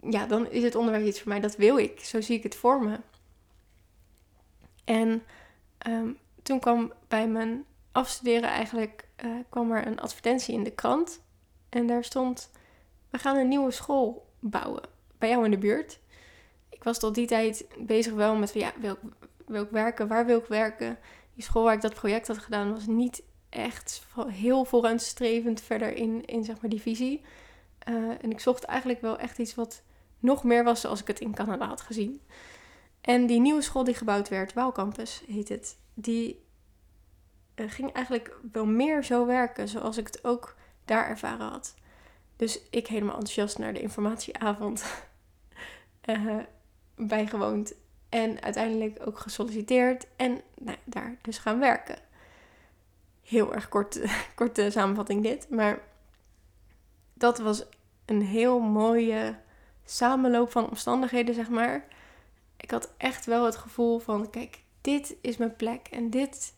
ja, 0.00 0.26
dan 0.26 0.50
is 0.50 0.62
het 0.62 0.74
onderwijs 0.74 1.06
iets 1.06 1.20
voor 1.20 1.28
mij. 1.28 1.40
Dat 1.40 1.56
wil 1.56 1.78
ik. 1.78 2.00
Zo 2.00 2.20
zie 2.20 2.36
ik 2.36 2.42
het 2.42 2.54
voor 2.54 2.84
me. 2.84 3.00
En 4.84 5.22
ehm, 5.78 6.08
toen 6.42 6.60
kwam 6.60 6.92
bij 7.08 7.28
mijn 7.28 7.64
afstuderen 7.92 8.48
eigenlijk 8.48 9.08
uh, 9.24 9.30
kwam 9.48 9.72
er 9.72 9.86
een 9.86 10.00
advertentie 10.00 10.54
in 10.54 10.64
de 10.64 10.70
krant. 10.70 11.20
En 11.68 11.86
daar 11.86 12.04
stond: 12.04 12.50
We 13.14 13.20
gaan 13.20 13.36
een 13.36 13.48
nieuwe 13.48 13.70
school 13.70 14.26
bouwen 14.40 14.82
bij 15.18 15.28
jou 15.28 15.44
in 15.44 15.50
de 15.50 15.58
buurt. 15.58 16.00
Ik 16.70 16.84
was 16.84 16.98
tot 16.98 17.14
die 17.14 17.26
tijd 17.26 17.66
bezig 17.78 18.12
wel 18.12 18.36
met: 18.36 18.54
ja, 18.54 18.72
wil, 19.46 19.62
ik 19.62 19.70
werken? 19.70 20.08
Waar 20.08 20.26
wil 20.26 20.38
ik 20.38 20.46
werken? 20.46 20.98
Die 21.34 21.44
school 21.44 21.62
waar 21.64 21.74
ik 21.74 21.80
dat 21.80 21.94
project 21.94 22.26
had 22.26 22.38
gedaan 22.38 22.72
was 22.72 22.86
niet 22.86 23.22
echt 23.48 24.06
heel 24.28 24.64
vooruitstrevend 24.64 25.60
verder 25.60 25.96
in, 25.96 26.24
in 26.24 26.44
zeg 26.44 26.60
maar, 26.60 26.70
die 26.70 26.80
visie. 26.80 27.24
Uh, 27.88 27.94
en 27.94 28.30
ik 28.30 28.40
zocht 28.40 28.64
eigenlijk 28.64 29.00
wel 29.00 29.18
echt 29.18 29.38
iets 29.38 29.54
wat 29.54 29.82
nog 30.18 30.44
meer 30.44 30.64
was 30.64 30.80
zoals 30.80 31.00
ik 31.00 31.06
het 31.06 31.20
in 31.20 31.34
Canada 31.34 31.66
had 31.66 31.80
gezien. 31.80 32.20
En 33.00 33.26
die 33.26 33.40
nieuwe 33.40 33.62
school 33.62 33.84
die 33.84 33.94
gebouwd 33.94 34.28
werd, 34.28 34.52
Wow 34.52 34.74
Campus 34.74 35.22
heet 35.26 35.48
het, 35.48 35.78
die 35.94 36.44
uh, 37.54 37.70
ging 37.70 37.92
eigenlijk 37.92 38.36
wel 38.52 38.66
meer 38.66 39.04
zo 39.04 39.26
werken 39.26 39.68
zoals 39.68 39.96
ik 39.96 40.06
het 40.06 40.24
ook 40.24 40.56
daar 40.84 41.08
ervaren 41.08 41.48
had. 41.48 41.74
Dus 42.36 42.60
ik 42.70 42.86
helemaal 42.86 43.14
enthousiast 43.14 43.58
naar 43.58 43.72
de 43.72 43.80
informatieavond 43.80 44.84
uh, 46.04 46.38
bijgewoond. 46.96 47.74
En 48.08 48.42
uiteindelijk 48.42 48.98
ook 49.06 49.18
gesolliciteerd 49.18 50.06
en 50.16 50.40
nou, 50.58 50.76
daar 50.84 51.16
dus 51.22 51.38
gaan 51.38 51.58
werken. 51.58 51.98
Heel 53.22 53.54
erg 53.54 53.68
kort, 53.68 54.00
korte 54.34 54.70
samenvatting 54.70 55.22
dit. 55.22 55.50
Maar 55.50 55.80
dat 57.14 57.38
was 57.38 57.64
een 58.04 58.22
heel 58.22 58.60
mooie 58.60 59.36
samenloop 59.84 60.50
van 60.50 60.68
omstandigheden, 60.68 61.34
zeg 61.34 61.48
maar. 61.48 61.86
Ik 62.56 62.70
had 62.70 62.92
echt 62.96 63.26
wel 63.26 63.44
het 63.44 63.56
gevoel 63.56 63.98
van, 63.98 64.30
kijk, 64.30 64.62
dit 64.80 65.16
is 65.20 65.36
mijn 65.36 65.56
plek 65.56 65.88
en 65.90 66.10
dit 66.10 66.54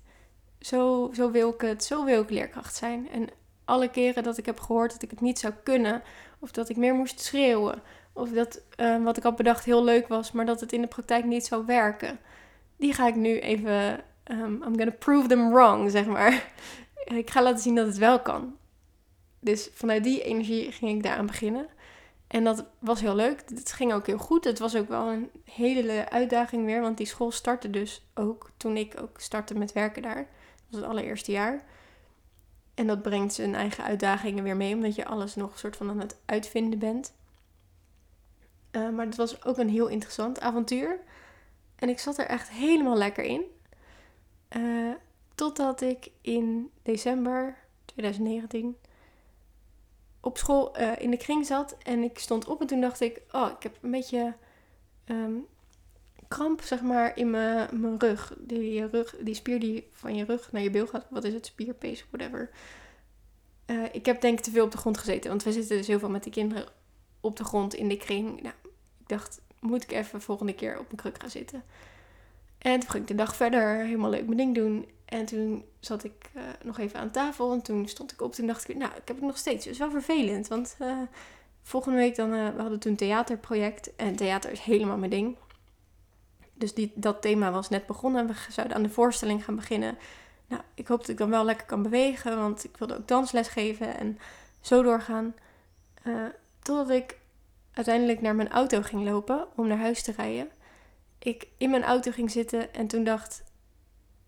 zo, 0.60 1.10
zo 1.14 1.30
wil 1.30 1.50
ik 1.50 1.60
het, 1.60 1.84
zo 1.84 2.04
wil 2.04 2.22
ik 2.22 2.30
leerkracht 2.30 2.74
zijn. 2.74 3.10
En 3.10 3.28
alle 3.66 3.90
keren 3.90 4.22
dat 4.22 4.38
ik 4.38 4.46
heb 4.46 4.60
gehoord 4.60 4.92
dat 4.92 5.02
ik 5.02 5.10
het 5.10 5.20
niet 5.20 5.38
zou 5.38 5.52
kunnen, 5.62 6.02
of 6.38 6.50
dat 6.50 6.68
ik 6.68 6.76
meer 6.76 6.94
moest 6.94 7.20
schreeuwen, 7.20 7.82
of 8.12 8.30
dat 8.30 8.60
uh, 8.76 9.04
wat 9.04 9.16
ik 9.16 9.22
had 9.22 9.36
bedacht 9.36 9.64
heel 9.64 9.84
leuk 9.84 10.08
was, 10.08 10.32
maar 10.32 10.46
dat 10.46 10.60
het 10.60 10.72
in 10.72 10.80
de 10.80 10.86
praktijk 10.86 11.24
niet 11.24 11.46
zou 11.46 11.66
werken, 11.66 12.18
die 12.76 12.92
ga 12.92 13.06
ik 13.06 13.14
nu 13.14 13.38
even, 13.38 14.00
um, 14.24 14.62
I'm 14.62 14.76
gonna 14.76 14.94
prove 14.98 15.28
them 15.28 15.52
wrong, 15.52 15.90
zeg 15.90 16.06
maar. 16.06 16.52
ik 17.04 17.30
ga 17.30 17.42
laten 17.42 17.62
zien 17.62 17.74
dat 17.74 17.86
het 17.86 17.98
wel 17.98 18.20
kan. 18.20 18.56
Dus 19.40 19.70
vanuit 19.72 20.04
die 20.04 20.22
energie 20.22 20.72
ging 20.72 20.96
ik 20.96 21.02
daaraan 21.02 21.26
beginnen. 21.26 21.66
En 22.26 22.44
dat 22.44 22.64
was 22.78 23.00
heel 23.00 23.14
leuk. 23.14 23.42
Het 23.46 23.72
ging 23.72 23.92
ook 23.92 24.06
heel 24.06 24.18
goed. 24.18 24.44
Het 24.44 24.58
was 24.58 24.76
ook 24.76 24.88
wel 24.88 25.08
een 25.08 25.30
hele 25.44 26.10
uitdaging 26.10 26.64
weer. 26.64 26.80
Want 26.80 26.96
die 26.96 27.06
school 27.06 27.30
startte 27.30 27.70
dus 27.70 28.06
ook 28.14 28.50
toen 28.56 28.76
ik 28.76 29.00
ook 29.00 29.20
startte 29.20 29.58
met 29.58 29.72
werken 29.72 30.02
daar 30.02 30.28
was 30.70 30.80
het 30.80 30.90
allereerste 30.90 31.32
jaar. 31.32 31.64
En 32.76 32.86
dat 32.86 33.02
brengt 33.02 33.34
zijn 33.34 33.54
eigen 33.54 33.84
uitdagingen 33.84 34.44
weer 34.44 34.56
mee, 34.56 34.74
omdat 34.74 34.94
je 34.94 35.06
alles 35.06 35.34
nog 35.34 35.52
een 35.52 35.58
soort 35.58 35.76
van 35.76 35.90
aan 35.90 36.00
het 36.00 36.16
uitvinden 36.24 36.78
bent. 36.78 37.14
Uh, 38.72 38.88
maar 38.88 39.06
het 39.06 39.16
was 39.16 39.44
ook 39.44 39.58
een 39.58 39.68
heel 39.68 39.86
interessant 39.88 40.40
avontuur. 40.40 41.00
En 41.76 41.88
ik 41.88 41.98
zat 41.98 42.18
er 42.18 42.26
echt 42.26 42.50
helemaal 42.50 42.96
lekker 42.96 43.24
in. 43.24 43.42
Uh, 44.56 44.94
totdat 45.34 45.80
ik 45.80 46.10
in 46.20 46.70
december 46.82 47.56
2019 47.84 48.76
op 50.20 50.38
school 50.38 50.80
uh, 50.80 50.92
in 50.98 51.10
de 51.10 51.16
kring 51.16 51.46
zat. 51.46 51.76
En 51.82 52.02
ik 52.02 52.18
stond 52.18 52.46
op 52.46 52.60
en 52.60 52.66
toen 52.66 52.80
dacht 52.80 53.00
ik, 53.00 53.22
oh, 53.30 53.50
ik 53.56 53.62
heb 53.62 53.78
een 53.80 53.90
beetje 53.90 54.34
um, 55.06 55.46
kramp, 56.28 56.62
zeg 56.62 56.82
maar, 56.82 57.16
in 57.16 57.30
mijn, 57.30 57.80
mijn 57.80 57.98
rug. 57.98 58.34
Die, 58.38 58.86
rug. 58.86 59.14
die 59.20 59.34
spier 59.34 59.60
die 59.60 59.88
van 59.92 60.14
je 60.14 60.24
rug 60.24 60.52
naar 60.52 60.62
je 60.62 60.70
bil 60.70 60.86
gaat. 60.86 61.06
Wat 61.10 61.24
is 61.24 61.32
het? 61.32 61.46
Spierpees, 61.46 62.06
whatever. 62.10 62.50
Uh, 63.66 63.84
ik 63.92 64.06
heb 64.06 64.20
denk 64.20 64.38
ik 64.38 64.44
te 64.44 64.50
veel 64.50 64.64
op 64.64 64.70
de 64.70 64.78
grond 64.78 64.98
gezeten. 64.98 65.30
Want 65.30 65.42
we 65.42 65.52
zitten 65.52 65.76
dus 65.76 65.86
heel 65.86 65.98
veel 65.98 66.10
met 66.10 66.22
die 66.22 66.32
kinderen 66.32 66.66
op 67.20 67.36
de 67.36 67.44
grond 67.44 67.74
in 67.74 67.88
de 67.88 67.96
kring. 67.96 68.42
Nou, 68.42 68.54
ik 69.00 69.08
dacht, 69.08 69.40
moet 69.60 69.82
ik 69.82 69.92
even 69.92 70.20
volgende 70.20 70.54
keer 70.54 70.78
op 70.78 70.90
een 70.90 70.96
kruk 70.96 71.20
gaan 71.20 71.30
zitten. 71.30 71.62
En 72.58 72.80
toen 72.80 72.90
ging 72.90 73.02
ik 73.02 73.08
de 73.08 73.14
dag 73.14 73.36
verder 73.36 73.76
helemaal 73.76 74.10
leuk 74.10 74.24
mijn 74.24 74.36
ding 74.36 74.54
doen. 74.54 74.86
En 75.04 75.24
toen 75.24 75.64
zat 75.80 76.04
ik 76.04 76.30
uh, 76.36 76.42
nog 76.62 76.78
even 76.78 77.00
aan 77.00 77.10
tafel. 77.10 77.52
En 77.52 77.62
toen 77.62 77.88
stond 77.88 78.12
ik 78.12 78.22
op. 78.22 78.34
Toen 78.34 78.46
dacht 78.46 78.68
ik, 78.68 78.76
nou, 78.76 78.90
ik 78.90 79.08
heb 79.08 79.16
het 79.16 79.26
nog 79.26 79.38
steeds. 79.38 79.64
Het 79.64 79.74
is 79.74 79.80
wel 79.80 79.90
vervelend. 79.90 80.48
Want 80.48 80.76
uh, 80.82 80.98
volgende 81.62 81.98
week 81.98 82.16
dan... 82.16 82.30
we 82.30 82.60
hadden 82.60 82.78
toen 82.78 82.90
een 82.90 82.96
theaterproject. 82.96 83.96
En 83.96 84.16
theater 84.16 84.50
is 84.50 84.60
helemaal 84.60 84.96
mijn 84.96 85.10
ding. 85.10 85.36
Dus 86.58 86.74
die, 86.74 86.92
dat 86.94 87.22
thema 87.22 87.50
was 87.50 87.68
net 87.68 87.86
begonnen. 87.86 88.26
We 88.26 88.34
zouden 88.48 88.76
aan 88.76 88.82
de 88.82 88.90
voorstelling 88.90 89.44
gaan 89.44 89.56
beginnen. 89.56 89.98
Nou, 90.46 90.62
ik 90.74 90.88
hoop 90.88 90.98
dat 90.98 91.08
ik 91.08 91.18
dan 91.18 91.30
wel 91.30 91.44
lekker 91.44 91.66
kan 91.66 91.82
bewegen, 91.82 92.36
want 92.36 92.64
ik 92.64 92.76
wilde 92.76 92.96
ook 92.96 93.08
dansles 93.08 93.48
geven 93.48 93.98
en 93.98 94.18
zo 94.60 94.82
doorgaan. 94.82 95.34
Uh, 96.04 96.24
totdat 96.62 96.90
ik 96.90 97.18
uiteindelijk 97.72 98.20
naar 98.20 98.34
mijn 98.34 98.50
auto 98.50 98.82
ging 98.82 99.04
lopen 99.04 99.46
om 99.56 99.66
naar 99.66 99.78
huis 99.78 100.02
te 100.02 100.12
rijden. 100.12 100.48
Ik 101.18 101.48
in 101.56 101.70
mijn 101.70 101.84
auto 101.84 102.10
ging 102.10 102.30
zitten 102.30 102.74
en 102.74 102.86
toen 102.86 103.04
dacht: 103.04 103.42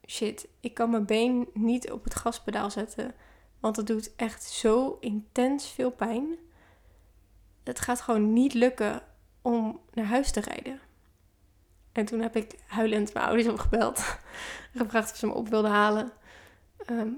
shit, 0.07 0.49
ik 0.61 0.75
kan 0.75 0.91
mijn 0.91 1.07
been 1.07 1.49
niet 1.55 1.91
op 1.91 2.05
het 2.05 2.15
gaspedaal 2.15 2.71
zetten, 2.71 3.15
want 3.61 3.77
het 3.77 3.87
doet 3.87 4.15
echt 4.17 4.43
zo 4.45 4.97
intens 5.01 5.69
veel 5.71 5.91
pijn. 5.91 6.37
Het 7.65 7.81
gaat 7.81 8.01
gewoon 8.01 8.33
niet 8.33 8.55
lukken 8.55 9.03
om 9.43 9.81
naar 9.93 10.05
huis 10.05 10.31
te 10.31 10.41
rijden. 10.41 10.81
En 11.99 12.05
toen 12.05 12.21
heb 12.21 12.37
ik 12.37 12.55
huilend 12.67 13.15
mijn 13.15 13.27
ouders 13.27 13.49
opgebeld. 13.49 14.19
gevraagd 14.75 15.11
of 15.11 15.17
ze 15.17 15.27
me 15.27 15.33
op 15.33 15.49
wilden 15.49 15.71
halen. 15.71 16.13
Ehm, 16.77 17.09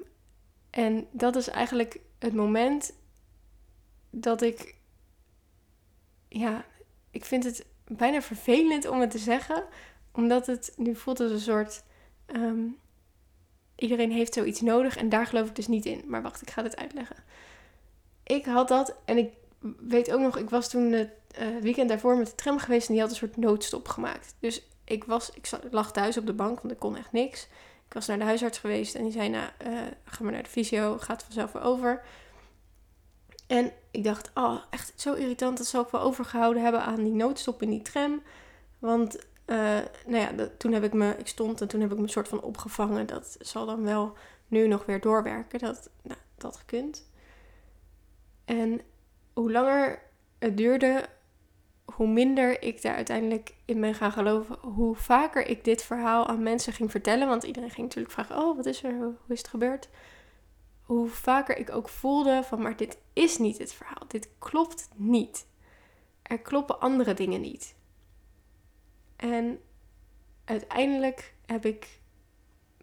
en 0.71 1.07
dat 1.11 1.37
is 1.37 1.49
eigenlijk 1.49 2.01
het 2.19 2.35
moment 2.35 2.93
dat 4.11 4.43
ik. 4.43 4.75
Ja, 6.29 6.65
ik 7.11 7.25
vind 7.25 7.45
het 7.45 7.67
bijna 7.87 8.23
vervelend 8.23 8.89
om 8.89 9.01
het 9.01 9.11
te 9.11 9.19
zeggen. 9.19 9.65
Omdat 10.13 10.47
het 10.47 10.73
nu 10.77 10.97
voelt 10.97 11.21
als 11.21 11.31
een 11.31 11.41
soort. 11.41 11.83
Ehm, 12.27 12.67
iedereen 13.77 14.13
heeft 14.13 14.35
zoiets 14.35 14.61
nodig 14.61 14.97
en 14.97 15.09
daar 15.09 15.27
geloof 15.27 15.49
ik 15.49 15.57
dus 15.57 15.69
niet 15.69 15.87
in. 15.87 16.03
Maar 16.07 16.23
wacht, 16.23 16.43
ik 16.43 16.51
ga 16.51 16.63
dit 16.63 16.77
uitleggen. 16.77 17.17
Ik 18.23 18.45
had 18.45 18.69
dat 18.69 18.97
en 19.05 19.19
ik 19.19 19.33
weet 19.79 20.13
ook 20.13 20.21
nog, 20.21 20.37
ik 20.37 20.51
was 20.51 20.71
toen 20.71 20.93
het 20.93 21.11
uh, 21.41 21.63
weekend 21.63 21.89
daarvoor 21.89 22.17
met 22.17 22.27
de 22.27 22.35
tram 22.35 22.59
geweest 22.59 22.87
en 22.87 22.93
die 22.93 23.03
had 23.03 23.11
een 23.11 23.17
soort 23.17 23.37
noodstop 23.37 23.89
gemaakt. 23.89 24.35
Dus 24.39 24.63
ik, 24.85 25.05
was, 25.05 25.31
ik 25.31 25.51
lag 25.71 25.93
thuis 25.93 26.17
op 26.17 26.27
de 26.27 26.33
bank, 26.33 26.61
want 26.61 26.73
ik 26.73 26.79
kon 26.79 26.97
echt 26.97 27.13
niks. 27.13 27.49
Ik 27.87 27.93
was 27.93 28.07
naar 28.07 28.19
de 28.19 28.25
huisarts 28.25 28.59
geweest 28.59 28.95
en 28.95 29.03
die 29.03 29.13
zei, 29.13 29.29
nou, 29.29 29.51
uh, 29.67 29.79
ga 30.05 30.23
maar 30.25 30.33
naar 30.33 30.43
de 30.43 30.49
fysio, 30.49 30.99
gaat 30.99 31.23
vanzelf 31.23 31.53
weer 31.53 31.63
over. 31.63 32.03
En 33.47 33.73
ik 33.91 34.05
dacht, 34.05 34.31
oh, 34.35 34.63
echt 34.71 34.93
zo 34.97 35.15
irritant, 35.15 35.59
dat 35.59 35.67
zou 35.67 35.85
ik 35.85 35.91
wel 35.91 36.01
overgehouden 36.01 36.63
hebben 36.63 36.83
aan 36.83 37.05
die 37.05 37.13
noodstop 37.13 37.63
in 37.63 37.71
die 37.71 37.83
tram. 37.83 38.23
Want, 38.79 39.17
uh, 39.47 39.79
nou 40.07 40.37
ja, 40.37 40.49
toen 40.59 40.73
heb 40.73 40.85
ik 40.85 40.93
me, 40.93 41.15
ik 41.17 41.27
stond 41.27 41.61
en 41.61 41.69
toen 41.69 41.81
heb 41.81 41.93
ik 41.93 41.99
me 41.99 42.09
soort 42.09 42.29
van 42.29 42.43
opgevangen. 42.43 43.07
Dat 43.07 43.37
zal 43.41 43.67
dan 43.67 43.85
wel 43.85 44.17
nu 44.47 44.67
nog 44.67 44.87
weer 44.87 45.01
doorwerken, 45.01 45.59
dat, 45.59 45.91
nou, 46.03 46.19
dat 46.37 46.57
gekund. 46.57 47.09
En 48.45 48.81
hoe 49.41 49.53
langer 49.53 50.03
het 50.39 50.57
duurde, 50.57 51.09
hoe 51.85 52.09
minder 52.09 52.63
ik 52.63 52.83
daar 52.83 52.95
uiteindelijk 52.95 53.55
in 53.65 53.81
ben 53.81 53.95
gaan 53.95 54.13
geloven, 54.13 54.59
hoe 54.61 54.97
vaker 54.97 55.47
ik 55.47 55.65
dit 55.65 55.83
verhaal 55.83 56.27
aan 56.27 56.43
mensen 56.43 56.73
ging 56.73 56.91
vertellen, 56.91 57.29
want 57.29 57.43
iedereen 57.43 57.71
ging 57.71 57.87
natuurlijk 57.87 58.15
vragen: 58.15 58.37
Oh, 58.37 58.57
wat 58.57 58.67
is 58.67 58.83
er? 58.83 58.95
Hoe 58.95 59.15
is 59.29 59.39
het 59.39 59.49
gebeurd? 59.49 59.89
Hoe 60.83 61.09
vaker 61.09 61.57
ik 61.57 61.71
ook 61.71 61.89
voelde 61.89 62.43
van, 62.45 62.63
maar 62.63 62.77
dit 62.77 62.99
is 63.13 63.39
niet 63.39 63.59
het 63.59 63.73
verhaal. 63.73 64.09
Dit 64.09 64.29
klopt 64.39 64.89
niet. 64.95 65.47
Er 66.23 66.39
kloppen 66.39 66.81
andere 66.81 67.15
dingen 67.15 67.41
niet. 67.41 67.75
En 69.17 69.61
uiteindelijk 70.45 71.35
heb 71.47 71.65
ik 71.65 72.01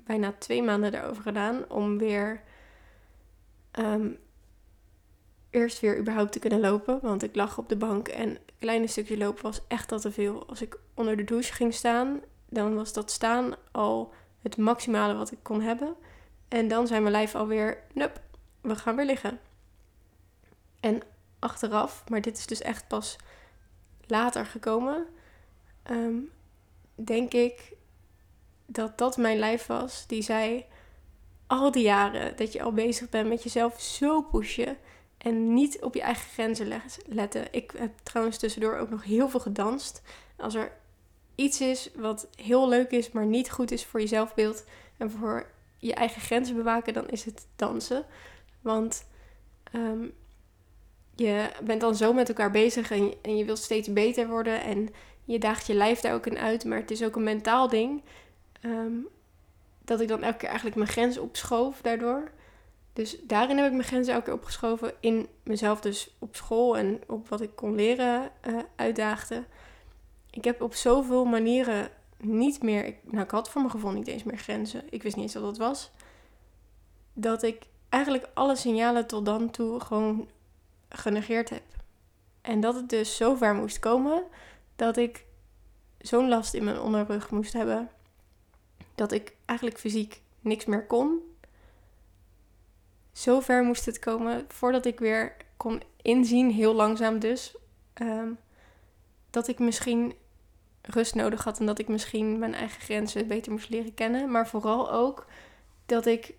bijna 0.03 0.33
twee 0.33 0.63
maanden 0.63 0.93
erover 0.93 1.23
gedaan 1.23 1.69
om 1.69 1.97
weer 1.97 2.43
um, 3.79 4.17
eerst 5.57 5.79
weer 5.79 5.97
überhaupt 5.97 6.31
te 6.31 6.39
kunnen 6.39 6.59
lopen. 6.59 6.99
Want 7.01 7.23
ik 7.23 7.35
lag 7.35 7.57
op 7.57 7.69
de 7.69 7.75
bank 7.75 8.07
en 8.07 8.29
een 8.29 8.39
kleine 8.59 8.87
stukje 8.87 9.17
lopen 9.17 9.43
was 9.43 9.61
echt 9.67 9.91
al 9.91 9.99
te 9.99 10.11
veel. 10.11 10.47
Als 10.47 10.61
ik 10.61 10.77
onder 10.93 11.17
de 11.17 11.23
douche 11.23 11.53
ging 11.53 11.73
staan, 11.73 12.21
dan 12.49 12.75
was 12.75 12.93
dat 12.93 13.11
staan 13.11 13.55
al 13.71 14.13
het 14.41 14.57
maximale 14.57 15.15
wat 15.15 15.31
ik 15.31 15.39
kon 15.41 15.61
hebben. 15.61 15.95
En 16.47 16.67
dan 16.67 16.87
zei 16.87 16.99
mijn 16.99 17.11
lijf 17.11 17.35
alweer, 17.35 17.83
nup, 17.93 18.21
we 18.61 18.75
gaan 18.75 18.95
weer 18.95 19.05
liggen. 19.05 19.39
En 20.79 21.01
achteraf, 21.39 22.03
maar 22.09 22.21
dit 22.21 22.37
is 22.37 22.45
dus 22.47 22.61
echt 22.61 22.87
pas 22.87 23.15
later 24.07 24.45
gekomen, 24.45 25.05
ehm, 25.83 26.15
denk 26.95 27.33
ik 27.33 27.73
dat 28.65 28.97
dat 28.97 29.17
mijn 29.17 29.37
lijf 29.37 29.65
was 29.65 30.07
die 30.07 30.21
zei: 30.21 30.65
al 31.47 31.71
die 31.71 31.83
jaren 31.83 32.35
dat 32.35 32.53
je 32.53 32.61
al 32.61 32.71
bezig 32.71 33.09
bent 33.09 33.29
met 33.29 33.43
jezelf 33.43 33.81
zo 33.81 34.21
pushen 34.21 34.77
en 35.17 35.53
niet 35.53 35.81
op 35.81 35.93
je 35.93 36.01
eigen 36.01 36.29
grenzen 36.29 36.81
letten. 37.05 37.47
Ik 37.51 37.73
heb 37.77 37.91
trouwens 38.03 38.37
tussendoor 38.37 38.77
ook 38.77 38.89
nog 38.89 39.03
heel 39.03 39.29
veel 39.29 39.39
gedanst. 39.39 40.01
Als 40.35 40.55
er 40.55 40.71
iets 41.35 41.61
is 41.61 41.89
wat 41.95 42.27
heel 42.35 42.69
leuk 42.69 42.91
is, 42.91 43.11
maar 43.11 43.25
niet 43.25 43.51
goed 43.51 43.71
is 43.71 43.85
voor 43.85 43.99
je 43.99 44.07
zelfbeeld 44.07 44.63
en 44.97 45.11
voor 45.11 45.45
je 45.77 45.93
eigen 45.93 46.21
grenzen 46.21 46.55
bewaken, 46.55 46.93
dan 46.93 47.09
is 47.09 47.25
het 47.25 47.47
dansen. 47.55 48.05
Want 48.61 49.05
ehm, 49.71 50.05
je 51.15 51.49
bent 51.63 51.81
dan 51.81 51.95
zo 51.95 52.13
met 52.13 52.29
elkaar 52.29 52.51
bezig 52.51 52.91
en 52.91 53.37
je, 53.37 53.45
wilt 53.45 53.57
steeds 53.57 53.93
beter 53.93 54.27
worden 54.27 54.61
en 54.61 54.89
je 55.23 55.39
daagt 55.39 55.67
je 55.67 55.73
lijf 55.73 55.99
daar 55.99 56.13
ook 56.13 56.25
in 56.25 56.37
uit, 56.37 56.65
maar 56.65 56.77
het 56.77 56.91
is 56.91 57.03
ook 57.03 57.15
een 57.15 57.23
mentaal 57.23 57.69
ding. 57.69 58.01
Ehm, 58.61 58.95
dat 59.85 60.01
ik 60.01 60.07
dan 60.07 60.23
elke 60.23 60.37
keer 60.37 60.47
eigenlijk 60.47 60.77
mijn 60.77 60.89
grens 60.89 61.17
opschoof 61.17 61.81
daardoor. 61.81 62.31
Dus 62.97 63.17
daarin 63.23 63.57
heb 63.57 63.65
ik 63.65 63.71
mijn 63.71 63.83
grenzen 63.83 64.13
elke 64.13 64.25
keer 64.25 64.33
opgeschoven. 64.33 64.93
In 64.99 65.27
mezelf 65.43 65.81
dus 65.81 66.15
op 66.19 66.35
school 66.35 66.77
en 66.77 67.01
op 67.07 67.29
wat 67.29 67.41
ik 67.41 67.55
kon 67.55 67.75
leren 67.75 68.31
uh, 68.47 68.59
uitdaagde. 68.75 69.43
Ik 70.29 70.43
heb 70.43 70.61
op 70.61 70.73
zoveel 70.73 71.25
manieren 71.25 71.89
niet 72.17 72.63
meer... 72.63 72.85
Ik, 72.85 72.97
nou, 73.03 73.23
ik 73.23 73.31
had 73.31 73.49
voor 73.49 73.61
mijn 73.61 73.73
gevoel 73.73 73.91
niet 73.91 74.07
eens 74.07 74.23
meer 74.23 74.37
grenzen. 74.37 74.83
Ik 74.89 75.03
wist 75.03 75.15
niet 75.15 75.25
eens 75.25 75.33
wat 75.33 75.43
dat 75.43 75.57
was. 75.57 75.91
Dat 77.13 77.43
ik 77.43 77.63
eigenlijk 77.89 78.29
alle 78.33 78.55
signalen 78.55 79.07
tot 79.07 79.25
dan 79.25 79.49
toe 79.49 79.79
gewoon 79.79 80.29
genegeerd 80.89 81.49
heb. 81.49 81.63
En 82.41 82.59
dat 82.59 82.75
het 82.75 82.89
dus 82.89 83.15
zo 83.15 83.35
ver 83.35 83.55
moest 83.55 83.79
komen 83.79 84.23
dat 84.75 84.97
ik 84.97 85.25
zo'n 85.97 86.27
last 86.27 86.53
in 86.53 86.63
mijn 86.63 86.79
onderrug 86.79 87.29
moest 87.29 87.53
hebben. 87.53 87.89
Dat 88.95 89.11
ik 89.11 89.35
eigenlijk 89.45 89.79
fysiek 89.79 90.21
niks 90.41 90.65
meer 90.65 90.85
kon. 90.85 91.26
Zo 93.17 93.39
ver 93.39 93.63
moest 93.63 93.85
het 93.85 93.99
komen 93.99 94.45
voordat 94.47 94.85
ik 94.85 94.99
weer 94.99 95.35
kon 95.57 95.81
inzien, 96.01 96.51
heel 96.51 96.73
langzaam 96.73 97.19
dus, 97.19 97.55
ehm, 97.93 98.31
dat 99.29 99.47
ik 99.47 99.59
misschien 99.59 100.13
rust 100.81 101.15
nodig 101.15 101.43
had 101.43 101.59
en 101.59 101.65
dat 101.65 101.79
ik 101.79 101.87
misschien 101.87 102.39
mijn 102.39 102.53
eigen 102.53 102.81
grenzen 102.81 103.27
beter 103.27 103.51
moest 103.51 103.69
leren 103.69 103.93
kennen. 103.93 104.31
Maar 104.31 104.47
vooral 104.47 104.91
ook 104.91 105.25
dat 105.85 106.05
ik 106.05 106.33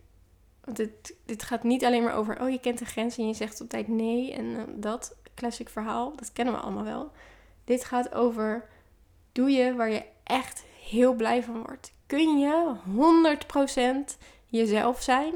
dit, 0.73 1.15
dit 1.25 1.43
gaat 1.43 1.63
niet 1.63 1.85
alleen 1.85 2.03
maar 2.03 2.15
over, 2.15 2.41
oh 2.43 2.51
je 2.51 2.61
kent 2.61 2.79
de 2.79 2.85
grens 2.85 3.19
en 3.19 3.27
je 3.27 3.35
zegt 3.35 3.61
op 3.61 3.69
tijd 3.69 3.89
nee 3.89 4.33
en 4.33 4.45
uh, 4.45 4.63
dat 4.69 5.17
classic 5.35 5.69
verhaal, 5.69 6.17
dat 6.17 6.33
kennen 6.33 6.55
we 6.55 6.61
allemaal 6.61 6.85
wel. 6.85 7.11
Dit 7.65 7.85
gaat 7.85 8.15
over, 8.15 8.69
doe 9.33 9.51
je 9.51 9.75
waar 9.75 9.91
je 9.91 10.05
echt 10.25 10.65
heel 10.89 11.15
blij 11.15 11.43
van 11.43 11.63
wordt. 11.63 11.93
Kun 12.07 12.39
je 12.39 12.75
100% 14.13 14.17
jezelf 14.47 15.03
zijn 15.03 15.35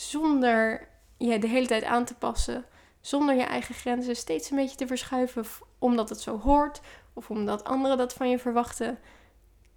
zonder 0.00 0.88
je 1.16 1.38
de 1.38 1.48
hele 1.48 1.66
tijd 1.66 1.84
aan 1.84 2.04
te 2.04 2.14
passen, 2.14 2.64
zonder 3.00 3.34
je 3.34 3.42
eigen 3.42 3.74
grenzen 3.74 4.16
steeds 4.16 4.50
een 4.50 4.56
beetje 4.56 4.76
te 4.76 4.86
verschuiven 4.86 5.44
omdat 5.78 6.08
het 6.08 6.20
zo 6.20 6.38
hoort 6.38 6.80
of 7.12 7.30
omdat 7.30 7.64
anderen 7.64 7.96
dat 7.96 8.12
van 8.12 8.30
je 8.30 8.38
verwachten. 8.38 8.98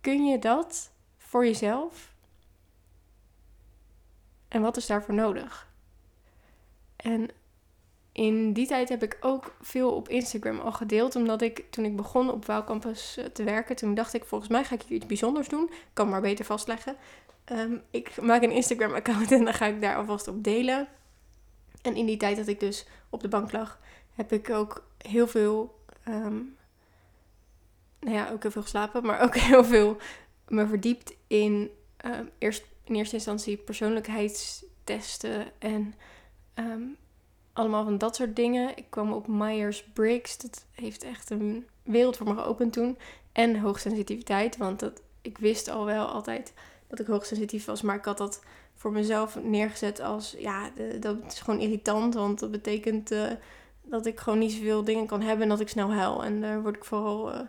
Kun 0.02 0.26
je 0.26 0.40
dat 0.40 0.92
voor 1.18 1.46
jezelf 1.46 2.14
en 4.48 4.62
wat 4.62 4.78
is 4.78 4.86
daarvoor 4.86 5.14
nodig? 5.14 5.72
En 6.96 7.30
in 8.12 8.54
die 8.54 8.68
tijd 8.68 8.90
heb 8.90 9.04
ik 9.04 9.18
ook 9.22 9.56
veel 9.62 9.92
op 9.92 10.10
Instagram 10.10 10.60
al 10.60 10.72
gedeeld. 10.72 11.16
Omdat 11.16 11.42
ik 11.42 11.66
toen 11.70 11.86
ik 11.86 11.96
begon 11.96 12.32
op 12.32 12.46
Waalcampus 12.46 13.18
eh, 13.18 13.26
te 13.26 13.44
werken, 13.44 13.76
toen 13.76 13.94
dacht 13.94 14.14
ik 14.14 14.26
volgens 14.26 14.50
mij 14.50 14.64
ga 14.64 14.76
ik 14.76 14.82
hier 14.82 14.98
iets 14.98 15.06
bijzonders 15.06 15.48
doen. 15.48 15.70
Kan 15.94 16.10
maar 16.10 16.22
beter 16.22 16.46
vastleggen. 16.46 16.96
Um, 17.52 17.82
ik 17.92 18.22
maak 18.22 18.42
een 18.42 18.52
Instagram 18.52 18.94
account 18.94 19.32
en 19.32 19.44
dan 19.44 19.54
ga 19.54 19.66
ik 19.66 19.82
daar 19.82 19.96
alvast 19.96 20.28
op 20.28 20.44
delen. 20.44 20.88
En 21.82 21.96
in 21.96 22.06
die 22.06 22.18
tijd 22.18 22.38
dat 22.38 22.48
ik 22.48 22.60
dus 22.60 22.86
op 23.10 23.22
de 23.22 23.28
bank 23.28 23.52
lag, 23.52 23.80
heb 24.16 24.32
ik 24.32 24.50
ook 24.50 24.88
heel 24.98 25.28
veel, 25.28 25.80
um, 26.08 26.58
nou 28.00 28.16
ja, 28.16 28.30
ook 28.30 28.42
heel 28.42 28.52
veel 28.52 28.62
geslapen, 28.62 29.06
maar 29.06 29.22
ook 29.22 29.36
heel 29.52 29.66
veel 29.66 29.98
me 30.48 30.68
verdiept 30.68 31.14
in 31.28 31.70
um, 32.06 32.30
eerst 32.38 32.66
in 32.84 32.96
eerste 32.96 33.16
instantie 33.16 33.58
persoonlijkheidstesten 33.58 35.46
en 35.60 35.94
ehm, 36.54 36.82
allemaal 37.54 37.84
van 37.84 37.98
dat 37.98 38.16
soort 38.16 38.36
dingen. 38.36 38.78
Ik 38.78 38.86
kwam 38.90 39.14
op 39.14 39.28
Myers-Briggs. 39.28 40.38
Dat 40.38 40.66
heeft 40.72 41.04
echt 41.04 41.30
een 41.30 41.68
wereld 41.84 42.18
voor 42.18 42.28
me 42.28 42.42
geopend 42.42 42.74
toen. 42.74 42.98
En 43.32 43.60
hoogsensitiviteit, 43.60 44.58
want 44.58 44.80
dat, 44.80 45.02
ik 45.22 45.38
wist 45.38 45.68
al 45.68 45.86
wel 45.86 46.06
altijd 46.06 46.54
dat 46.98 47.08
ik 47.08 47.14
hoogsensitief 47.14 47.66
was. 47.66 47.82
Maar 47.82 47.96
ik 47.96 48.06
had 48.06 48.18
dat 48.18 48.42
voor 48.76 48.92
mezelf 48.92 49.44
neergezet 49.44 50.00
als, 50.00 50.36
ja, 50.38 50.70
dat 51.00 51.18
is 51.28 51.40
gewoon 51.40 51.60
irritant. 51.60 52.14
Want 52.14 52.40
dat 52.40 52.52
betekent 52.52 53.12
uh, 53.12 53.32
dat 53.82 54.06
ik 54.06 54.20
gewoon 54.20 54.40
niet 54.40 54.52
zoveel 54.52 54.84
dingen 54.84 55.06
kan 55.06 55.22
hebben 55.22 55.44
en 55.44 55.50
dat 55.50 55.60
ik 55.60 55.70
snel 55.70 55.94
huil. 55.94 56.24
En 56.24 56.42
daar 56.42 56.62
word 56.62 56.76
ik 56.76 56.86
vooral 56.86 57.34
uh, 57.34 57.40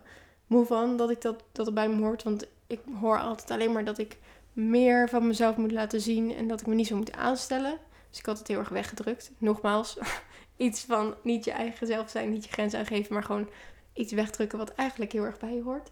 moe 0.46 0.66
van, 0.66 0.96
dat 0.96 1.10
ik 1.10 1.20
dat, 1.20 1.44
dat 1.52 1.66
het 1.66 1.74
bij 1.74 1.88
me 1.88 2.02
hoort. 2.02 2.22
Want 2.22 2.46
ik 2.66 2.80
hoor 3.00 3.20
altijd 3.20 3.50
alleen 3.50 3.72
maar 3.72 3.84
dat 3.84 3.98
ik 3.98 4.18
meer 4.52 5.08
van 5.08 5.26
mezelf 5.26 5.56
moet 5.56 5.72
laten 5.72 6.00
zien 6.00 6.34
en 6.34 6.48
dat 6.48 6.60
ik 6.60 6.66
me 6.66 6.74
niet 6.74 6.86
zo 6.86 6.96
moet 6.96 7.12
aanstellen. 7.12 7.78
Dus 8.10 8.18
ik 8.18 8.26
had 8.26 8.38
het 8.38 8.48
heel 8.48 8.58
erg 8.58 8.68
weggedrukt. 8.68 9.30
Nogmaals, 9.38 9.98
iets 10.56 10.84
van 10.84 11.14
niet 11.22 11.44
je 11.44 11.50
eigen 11.50 11.86
zelf 11.86 12.10
zijn, 12.10 12.30
niet 12.30 12.44
je 12.44 12.52
grens 12.52 12.74
aangeven, 12.74 13.14
maar 13.14 13.24
gewoon 13.24 13.48
iets 13.92 14.12
wegdrukken 14.12 14.58
wat 14.58 14.74
eigenlijk 14.74 15.12
heel 15.12 15.24
erg 15.24 15.38
bij 15.38 15.54
je 15.54 15.62
hoort. 15.62 15.90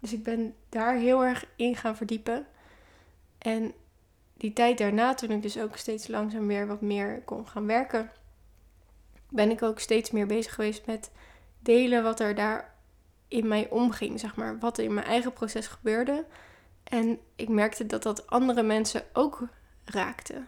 Dus 0.00 0.12
ik 0.12 0.22
ben 0.22 0.54
daar 0.68 0.94
heel 0.94 1.24
erg 1.24 1.46
in 1.56 1.76
gaan 1.76 1.96
verdiepen. 1.96 2.46
En 3.42 3.72
die 4.34 4.52
tijd 4.52 4.78
daarna, 4.78 5.14
toen 5.14 5.30
ik 5.30 5.42
dus 5.42 5.58
ook 5.58 5.76
steeds 5.76 6.08
langzaam 6.08 6.46
weer 6.46 6.66
wat 6.66 6.80
meer 6.80 7.22
kon 7.24 7.48
gaan 7.48 7.66
werken, 7.66 8.10
ben 9.28 9.50
ik 9.50 9.62
ook 9.62 9.78
steeds 9.78 10.10
meer 10.10 10.26
bezig 10.26 10.54
geweest 10.54 10.86
met 10.86 11.10
delen 11.58 12.02
wat 12.02 12.20
er 12.20 12.34
daar 12.34 12.74
in 13.28 13.48
mij 13.48 13.68
omging, 13.70 14.20
zeg 14.20 14.36
maar. 14.36 14.58
Wat 14.58 14.78
er 14.78 14.84
in 14.84 14.94
mijn 14.94 15.06
eigen 15.06 15.32
proces 15.32 15.66
gebeurde. 15.66 16.24
En 16.84 17.18
ik 17.36 17.48
merkte 17.48 17.86
dat 17.86 18.02
dat 18.02 18.26
andere 18.26 18.62
mensen 18.62 19.04
ook 19.12 19.42
raakte. 19.84 20.44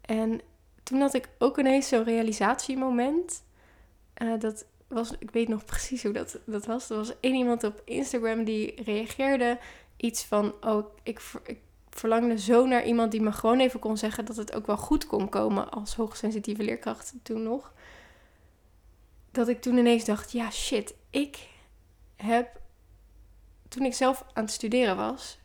En 0.00 0.40
toen 0.82 1.00
had 1.00 1.14
ik 1.14 1.28
ook 1.38 1.58
ineens 1.58 1.88
zo'n 1.88 2.04
realisatiemoment. 2.04 3.44
Uh, 4.22 4.40
dat 4.40 4.66
was, 4.88 5.12
ik 5.18 5.30
weet 5.30 5.48
nog 5.48 5.64
precies 5.74 6.02
hoe 6.02 6.12
dat, 6.12 6.38
dat 6.46 6.66
was. 6.66 6.90
Er 6.90 6.96
was 6.96 7.20
één 7.20 7.34
iemand 7.34 7.64
op 7.64 7.82
Instagram 7.84 8.44
die 8.44 8.82
reageerde 8.82 9.58
iets 9.96 10.24
van: 10.24 10.54
Oh, 10.60 10.96
ik, 11.02 11.20
ik 11.44 11.58
verlangde 12.00 12.38
zo 12.38 12.66
naar 12.66 12.84
iemand 12.84 13.10
die 13.10 13.20
me 13.20 13.32
gewoon 13.32 13.60
even 13.60 13.80
kon 13.80 13.96
zeggen 13.96 14.24
dat 14.24 14.36
het 14.36 14.54
ook 14.54 14.66
wel 14.66 14.76
goed 14.76 15.06
kon 15.06 15.28
komen 15.28 15.70
als 15.70 15.94
hoogsensitieve 15.94 16.62
leerkracht 16.62 17.14
toen 17.22 17.42
nog. 17.42 17.72
Dat 19.30 19.48
ik 19.48 19.60
toen 19.60 19.76
ineens 19.76 20.04
dacht: 20.04 20.32
Ja, 20.32 20.50
shit, 20.50 20.94
ik 21.10 21.48
heb 22.16 22.60
toen 23.68 23.84
ik 23.84 23.94
zelf 23.94 24.24
aan 24.32 24.44
het 24.44 24.52
studeren 24.52 24.96
was, 24.96 25.38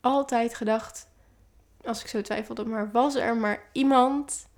altijd 0.00 0.54
gedacht, 0.54 1.08
als 1.84 2.00
ik 2.00 2.06
zo 2.06 2.20
twijfelde, 2.20 2.64
maar 2.64 2.90
was 2.90 3.14
er 3.14 3.36
maar 3.36 3.68
iemand 3.72 4.48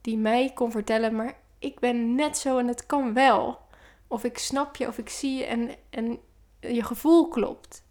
die 0.00 0.18
mij 0.18 0.52
kon 0.54 0.70
vertellen, 0.70 1.16
maar 1.16 1.36
ik 1.58 1.78
ben 1.78 2.14
net 2.14 2.38
zo 2.38 2.58
en 2.58 2.68
het 2.68 2.86
kan 2.86 3.14
wel. 3.14 3.60
Of 4.06 4.24
ik 4.24 4.38
snap 4.38 4.76
je, 4.76 4.86
of 4.86 4.98
ik 4.98 5.08
zie 5.08 5.38
je 5.38 5.44
en, 5.44 5.70
en 5.90 6.20
je 6.60 6.82
gevoel 6.82 7.28
klopt. 7.28 7.81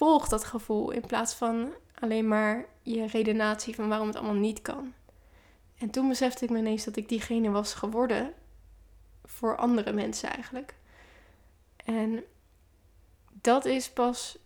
Volg 0.00 0.28
dat 0.28 0.44
gevoel 0.44 0.90
in 0.90 1.06
plaats 1.06 1.34
van 1.34 1.72
alleen 1.94 2.28
maar 2.28 2.64
je 2.82 3.06
redenatie 3.06 3.74
van 3.74 3.88
waarom 3.88 4.06
het 4.06 4.16
allemaal 4.16 4.34
niet 4.34 4.62
kan. 4.62 4.92
En 5.78 5.90
toen 5.90 6.08
besefte 6.08 6.44
ik 6.44 6.50
me 6.50 6.58
ineens 6.58 6.84
dat 6.84 6.96
ik 6.96 7.08
diegene 7.08 7.50
was 7.50 7.74
geworden 7.74 8.32
voor 9.24 9.56
andere 9.56 9.92
mensen 9.92 10.30
eigenlijk. 10.30 10.74
En 11.84 12.24
dat 13.32 13.64
is 13.64 13.90
pas 13.90 14.38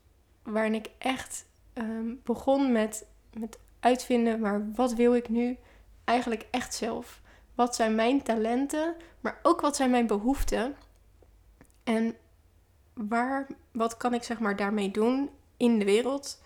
waarin 0.42 0.74
ik 0.74 0.90
echt 0.98 1.46
um, 1.74 2.20
begon 2.24 2.72
met, 2.72 3.06
met 3.32 3.58
uitvinden, 3.80 4.40
maar 4.40 4.72
wat 4.72 4.92
wil 4.92 5.14
ik 5.14 5.28
nu 5.28 5.58
eigenlijk 6.04 6.46
echt 6.50 6.74
zelf? 6.74 7.20
Wat 7.54 7.74
zijn 7.74 7.94
mijn 7.94 8.22
talenten, 8.22 8.94
maar 9.20 9.38
ook 9.42 9.60
wat 9.60 9.76
zijn 9.76 9.90
mijn 9.90 10.06
behoeften? 10.06 10.76
En 11.84 12.16
waar, 12.94 13.46
wat 13.72 13.96
kan 13.96 14.14
ik 14.14 14.22
zeg 14.22 14.38
maar 14.38 14.56
daarmee 14.56 14.90
doen 14.90 15.30
in 15.56 15.78
de 15.78 15.84
wereld? 15.84 16.42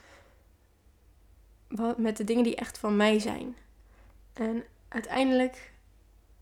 Met 1.96 2.16
de 2.16 2.24
dingen 2.24 2.44
die 2.44 2.56
echt 2.56 2.78
van 2.78 2.96
mij 2.96 3.18
zijn. 3.18 3.56
En 4.32 4.64
uiteindelijk, 4.88 5.72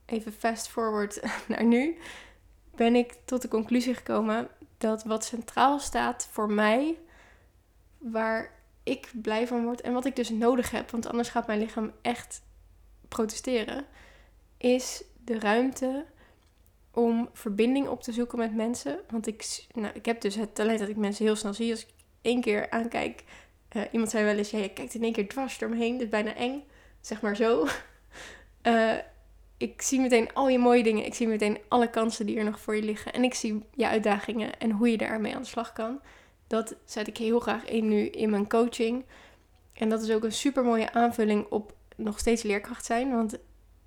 even 0.07 0.33
fast 0.33 0.68
forward 0.68 1.20
naar 1.48 1.64
nu, 1.64 1.96
ben 2.74 2.94
ik 2.94 3.14
tot 3.24 3.42
de 3.42 3.48
conclusie 3.48 3.94
gekomen 3.94 4.48
dat 4.79 5.05
wat 5.05 5.24
centraal 5.24 5.79
staat 5.79 6.29
voor 6.31 6.50
mij, 6.50 6.98
waar 7.98 8.55
ik 8.83 9.11
blij 9.22 9.46
van 9.46 9.64
word 9.64 9.81
en 9.81 9.92
wat 9.92 10.05
ik 10.05 10.16
dus 10.16 10.31
nodig 10.31 10.70
heb, 10.70 10.90
want 10.90 11.07
anders 11.07 11.29
gaat 11.29 11.46
mijn 11.46 11.59
lichaam 11.59 11.92
echt 12.02 12.42
protesteren, 13.09 13.87
is 14.57 15.05
de 15.24 15.38
ruimte 15.38 16.05
om 16.90 17.29
verbinding 17.33 17.88
op 17.88 18.02
te 18.02 18.12
zoeken 18.12 18.38
met 18.38 18.55
mensen. 18.55 19.00
Want 19.11 19.26
ik, 19.26 19.66
nou, 19.72 19.94
ik 19.94 20.05
heb 20.05 20.20
dus 20.20 20.35
het 20.35 20.55
talent 20.55 20.79
dat 20.79 20.88
ik 20.88 20.96
mensen 20.96 21.24
heel 21.24 21.37
snel 21.37 21.55
zie. 21.55 21.70
Als 21.70 21.83
ik 21.83 21.94
één 22.27 22.41
keer 22.41 22.71
aankijk, 22.71 23.25
uh, 23.77 23.83
iemand 23.91 24.11
zei 24.11 24.25
wel 24.25 24.37
eens, 24.37 24.51
ja, 24.51 24.59
je 24.59 24.73
kijkt 24.73 24.95
in 24.95 25.03
één 25.03 25.12
keer 25.12 25.29
dwars 25.29 25.59
door 25.59 25.69
me 25.69 25.77
heen, 25.77 25.93
dat 25.93 26.03
is 26.03 26.09
bijna 26.09 26.35
eng, 26.35 26.65
zeg 27.01 27.21
maar 27.21 27.37
zo. 27.37 27.67
Uh, 28.62 28.95
ik 29.57 29.83
zie 29.83 30.01
meteen 30.01 30.33
al 30.35 30.49
je 30.49 30.59
mooie 30.59 30.83
dingen. 30.83 31.05
Ik 31.05 31.15
zie 31.15 31.27
meteen 31.27 31.59
alle 31.69 31.91
kansen 31.91 32.27
die 32.27 32.39
er 32.39 32.45
nog 32.45 32.61
voor 32.61 32.77
je 32.77 32.83
liggen. 32.83 33.12
En 33.12 33.25
ik 33.25 33.35
zie 33.35 33.65
je 33.75 33.89
uitdagingen 33.89 34.59
en 34.59 34.71
hoe 34.71 34.91
je 34.91 34.97
daarmee 34.97 35.35
aan 35.35 35.43
de 35.43 35.49
slag 35.49 35.73
kan. 35.73 36.01
Dat 36.47 36.77
zet 36.85 37.07
ik 37.07 37.17
heel 37.17 37.41
graag 37.41 37.65
in 37.65 37.89
nu 37.89 38.07
in 38.07 38.31
mijn 38.31 38.49
coaching. 38.49 39.05
En 39.73 39.89
dat 39.89 40.03
is 40.03 40.11
ook 40.11 40.25
een 40.25 40.33
super 40.33 40.65
mooie 40.65 40.93
aanvulling 40.93 41.47
op 41.49 41.75
nog 41.97 42.19
steeds 42.19 42.43
leerkracht 42.43 42.85
zijn. 42.85 43.11
Want 43.11 43.39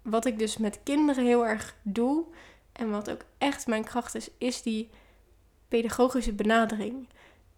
wat 0.02 0.25
ik 0.25 0.39
dus 0.39 0.58
met 0.58 0.80
kinderen 0.84 1.25
heel 1.25 1.45
erg 1.45 1.75
doe. 1.82 2.25
En 2.71 2.89
wat 2.89 3.10
ook 3.10 3.25
echt 3.38 3.67
mijn 3.67 3.84
kracht 3.84 4.15
is, 4.15 4.30
is 4.38 4.62
die 4.62 4.89
pedagogische 5.67 6.34
benadering. 6.34 7.08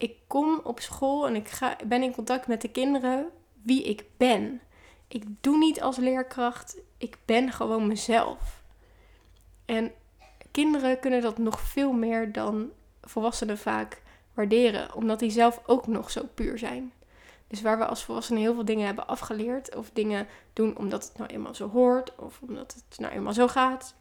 Ik 0.01 0.15
kom 0.27 0.59
op 0.63 0.79
school 0.79 1.27
en 1.27 1.35
ik 1.35 1.47
ga, 1.47 1.75
ben 1.85 2.03
in 2.03 2.13
contact 2.13 2.47
met 2.47 2.61
de 2.61 2.69
kinderen 2.69 3.29
wie 3.61 3.83
ik 3.83 4.03
ben. 4.17 4.61
Ik 5.07 5.23
doe 5.41 5.57
niet 5.57 5.81
als 5.81 5.97
leerkracht 5.97 6.77
ik 6.97 7.17
ben 7.25 7.51
gewoon 7.51 7.87
mezelf. 7.87 8.63
En 9.65 9.91
kinderen 10.51 10.99
kunnen 10.99 11.21
dat 11.21 11.37
nog 11.37 11.59
veel 11.59 11.91
meer 11.91 12.31
dan 12.31 12.69
volwassenen 13.01 13.57
vaak 13.57 14.01
waarderen, 14.33 14.95
omdat 14.95 15.19
die 15.19 15.29
zelf 15.29 15.61
ook 15.65 15.87
nog 15.87 16.11
zo 16.11 16.25
puur 16.33 16.57
zijn. 16.57 16.93
Dus 17.47 17.61
waar 17.61 17.77
we 17.77 17.85
als 17.85 18.03
volwassenen 18.03 18.41
heel 18.41 18.53
veel 18.53 18.65
dingen 18.65 18.85
hebben 18.85 19.07
afgeleerd, 19.07 19.75
of 19.75 19.89
dingen 19.93 20.27
doen 20.53 20.77
omdat 20.77 21.03
het 21.03 21.17
nou 21.17 21.29
eenmaal 21.29 21.55
zo 21.55 21.69
hoort, 21.69 22.15
of 22.15 22.39
omdat 22.41 22.83
het 22.89 22.99
nou 22.99 23.13
eenmaal 23.13 23.33
zo 23.33 23.47
gaat, 23.47 23.95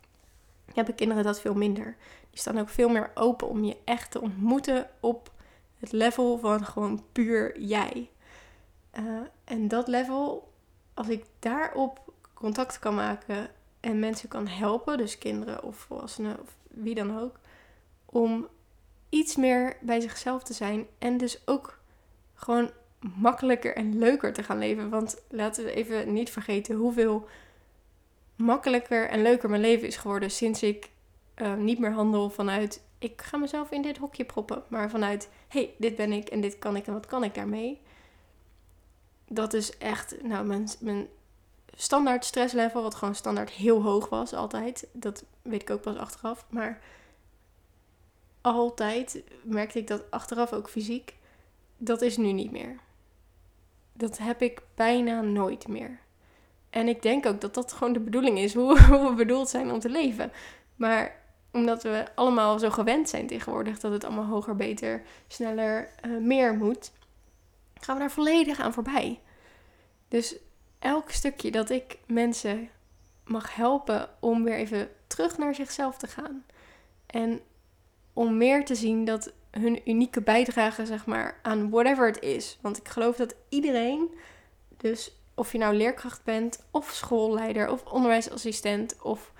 hebben 0.74 0.94
kinderen 0.94 1.24
dat 1.24 1.40
veel 1.40 1.54
minder. 1.54 1.96
Die 2.30 2.40
staan 2.40 2.58
ook 2.58 2.68
veel 2.68 2.88
meer 2.88 3.10
open 3.14 3.48
om 3.48 3.64
je 3.64 3.76
echt 3.84 4.10
te 4.10 4.20
ontmoeten 4.20 4.90
op 5.00 5.30
het 5.80 5.92
level 5.92 6.38
van 6.38 6.64
gewoon 6.64 7.04
puur 7.12 7.60
jij. 7.60 8.10
Uh, 8.98 9.20
en 9.44 9.68
dat 9.68 9.88
level, 9.88 10.52
als 10.94 11.08
ik 11.08 11.24
daarop 11.38 12.12
contact 12.34 12.78
kan 12.78 12.94
maken 12.94 13.50
en 13.80 13.98
mensen 13.98 14.28
kan 14.28 14.46
helpen, 14.46 14.98
dus 14.98 15.18
kinderen 15.18 15.62
of 15.62 15.76
volwassenen 15.76 16.40
of 16.40 16.56
wie 16.68 16.94
dan 16.94 17.18
ook, 17.18 17.38
om 18.06 18.48
iets 19.08 19.36
meer 19.36 19.76
bij 19.80 20.00
zichzelf 20.00 20.42
te 20.42 20.52
zijn 20.52 20.86
en 20.98 21.16
dus 21.16 21.42
ook 21.44 21.78
gewoon 22.34 22.70
makkelijker 23.16 23.76
en 23.76 23.98
leuker 23.98 24.32
te 24.32 24.42
gaan 24.42 24.58
leven. 24.58 24.90
Want 24.90 25.22
laten 25.28 25.64
we 25.64 25.72
even 25.72 26.12
niet 26.12 26.30
vergeten 26.30 26.76
hoeveel 26.76 27.28
makkelijker 28.36 29.08
en 29.08 29.22
leuker 29.22 29.50
mijn 29.50 29.62
leven 29.62 29.86
is 29.86 29.96
geworden 29.96 30.30
sinds 30.30 30.62
ik 30.62 30.90
uh, 31.36 31.54
niet 31.54 31.78
meer 31.78 31.92
handel 31.92 32.30
vanuit 32.30 32.82
ik 33.00 33.22
ga 33.22 33.36
mezelf 33.36 33.70
in 33.70 33.82
dit 33.82 33.96
hokje 33.96 34.24
proppen, 34.24 34.62
maar 34.68 34.90
vanuit 34.90 35.28
hey, 35.48 35.74
dit 35.78 35.96
ben 35.96 36.12
ik 36.12 36.28
en 36.28 36.40
dit 36.40 36.58
kan 36.58 36.76
ik 36.76 36.86
en 36.86 36.92
wat 36.92 37.06
kan 37.06 37.24
ik 37.24 37.34
daarmee. 37.34 37.80
Dat 39.28 39.54
is 39.54 39.78
echt, 39.78 40.22
nou, 40.22 40.46
mijn, 40.46 40.68
mijn 40.80 41.08
standaard 41.74 42.24
stresslevel, 42.24 42.82
wat 42.82 42.94
gewoon 42.94 43.14
standaard 43.14 43.50
heel 43.50 43.82
hoog 43.82 44.08
was 44.08 44.32
altijd. 44.32 44.88
Dat 44.92 45.24
weet 45.42 45.62
ik 45.62 45.70
ook 45.70 45.80
pas 45.80 45.96
achteraf. 45.96 46.46
Maar 46.50 46.80
altijd 48.40 49.22
merkte 49.42 49.78
ik 49.78 49.86
dat 49.86 50.10
achteraf 50.10 50.52
ook 50.52 50.70
fysiek. 50.70 51.16
Dat 51.76 52.02
is 52.02 52.16
nu 52.16 52.32
niet 52.32 52.50
meer. 52.50 52.76
Dat 53.92 54.18
heb 54.18 54.42
ik 54.42 54.62
bijna 54.74 55.20
nooit 55.20 55.68
meer. 55.68 56.00
En 56.70 56.88
ik 56.88 57.02
denk 57.02 57.26
ook 57.26 57.40
dat 57.40 57.54
dat 57.54 57.72
gewoon 57.72 57.92
de 57.92 58.00
bedoeling 58.00 58.38
is, 58.38 58.54
hoe, 58.54 58.74
we 59.08 59.12
bedoeld 59.16 59.48
zijn 59.48 59.72
om 59.72 59.78
te 59.78 59.88
leven. 59.88 60.32
Maar 60.76 61.19
omdat 61.52 61.82
we 61.82 62.04
allemaal 62.14 62.58
zo 62.58 62.70
gewend 62.70 63.08
zijn 63.08 63.26
tegenwoordig 63.26 63.78
dat 63.78 63.92
het 63.92 64.04
allemaal 64.04 64.24
hoger, 64.24 64.56
beter, 64.56 65.02
sneller, 65.26 65.88
uh, 66.06 66.18
meer 66.20 66.54
moet, 66.54 66.92
gaan 67.80 67.94
we 67.94 68.00
daar 68.00 68.10
volledig 68.10 68.60
aan 68.60 68.72
voorbij. 68.72 69.20
Dus 70.08 70.36
elk 70.78 71.10
stukje 71.10 71.50
dat 71.50 71.70
ik 71.70 71.98
mensen 72.06 72.68
mag 73.24 73.54
helpen 73.54 74.08
om 74.20 74.44
weer 74.44 74.54
even 74.54 74.88
terug 75.06 75.38
naar 75.38 75.54
zichzelf 75.54 75.96
te 75.96 76.06
gaan. 76.06 76.44
En 77.06 77.40
om 78.12 78.36
meer 78.36 78.64
te 78.64 78.74
zien 78.74 79.04
dat 79.04 79.32
hun 79.50 79.80
unieke 79.90 80.22
bijdrage, 80.22 80.86
zeg 80.86 81.06
maar, 81.06 81.38
aan 81.42 81.70
whatever 81.70 82.06
het 82.06 82.22
is. 82.22 82.58
Want 82.60 82.76
ik 82.76 82.88
geloof 82.88 83.16
dat 83.16 83.34
iedereen, 83.48 84.14
dus 84.76 85.14
of 85.34 85.52
je 85.52 85.58
nou 85.58 85.74
leerkracht 85.74 86.24
bent, 86.24 86.64
of 86.70 86.90
schoolleider, 86.90 87.70
of 87.70 87.84
onderwijsassistent, 87.84 89.02
of 89.02 89.32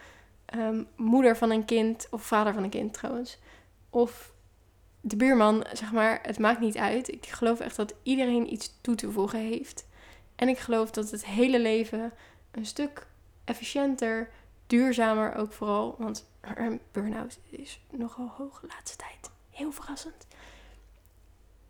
ehm, 0.50 0.82
moeder 0.96 1.36
van 1.36 1.50
een 1.50 1.64
kind, 1.64 2.06
of 2.10 2.22
vader 2.22 2.54
van 2.54 2.62
een 2.62 2.70
kind 2.70 2.94
trouwens, 2.94 3.38
of 3.90 4.32
de 5.00 5.16
buurman, 5.16 5.66
zeg 5.72 5.92
maar, 5.92 6.18
het 6.22 6.38
maakt 6.38 6.60
niet 6.60 6.76
uit. 6.76 7.12
Ik 7.12 7.26
geloof 7.26 7.60
echt 7.60 7.76
dat 7.76 7.94
iedereen 8.02 8.52
iets 8.52 8.78
toe 8.80 8.94
te 8.94 9.10
voegen 9.10 9.38
heeft. 9.38 9.86
En 10.36 10.48
ik 10.48 10.58
geloof 10.58 10.90
dat 10.90 11.10
het 11.10 11.26
hele 11.26 11.60
leven 11.60 12.12
een 12.50 12.66
stuk 12.66 13.06
efficiënter, 13.44 14.30
duurzamer 14.66 15.34
ook 15.34 15.52
vooral, 15.52 15.94
want 15.98 16.28
burn-out 16.92 17.38
is 17.50 17.80
nogal 17.90 18.32
hoog 18.36 18.60
de 18.60 18.66
laatste 18.66 18.96
tijd. 18.96 19.30
Heel 19.50 19.72
verrassend. 19.72 20.26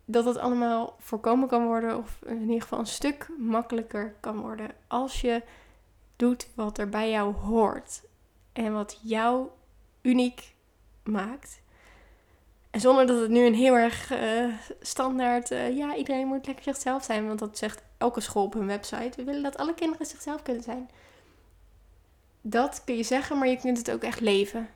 Dat 0.05 0.25
het 0.25 0.37
allemaal 0.37 0.95
voorkomen 0.99 1.47
kan 1.47 1.65
worden, 1.65 1.97
of 1.97 2.19
in 2.25 2.41
ieder 2.41 2.61
geval 2.61 2.79
een 2.79 2.85
stuk 2.85 3.29
makkelijker 3.37 4.15
kan 4.19 4.39
worden 4.39 4.71
als 4.87 5.21
je 5.21 5.41
doet 6.15 6.47
wat 6.55 6.77
er 6.77 6.89
bij 6.89 7.09
jou 7.09 7.33
hoort 7.33 8.01
en 8.53 8.73
wat 8.73 8.99
jou 9.01 9.47
uniek 10.01 10.53
maakt. 11.03 11.61
En 12.71 12.79
zonder 12.79 13.07
dat 13.07 13.21
het 13.21 13.29
nu 13.29 13.45
een 13.45 13.55
heel 13.55 13.77
erg 13.77 14.11
uh, 14.11 14.53
standaard, 14.81 15.51
uh, 15.51 15.77
ja, 15.77 15.95
iedereen 15.95 16.27
moet 16.27 16.45
lekker 16.45 16.63
zichzelf 16.63 17.03
zijn, 17.03 17.27
want 17.27 17.39
dat 17.39 17.57
zegt 17.57 17.81
elke 17.97 18.21
school 18.21 18.43
op 18.43 18.53
hun 18.53 18.67
website. 18.67 19.11
We 19.15 19.23
willen 19.23 19.43
dat 19.43 19.57
alle 19.57 19.73
kinderen 19.73 20.05
zichzelf 20.05 20.41
kunnen 20.41 20.63
zijn. 20.63 20.89
Dat 22.41 22.81
kun 22.83 22.97
je 22.97 23.03
zeggen, 23.03 23.37
maar 23.37 23.47
je 23.47 23.57
kunt 23.57 23.77
het 23.77 23.91
ook 23.91 24.03
echt 24.03 24.19
leven. 24.19 24.69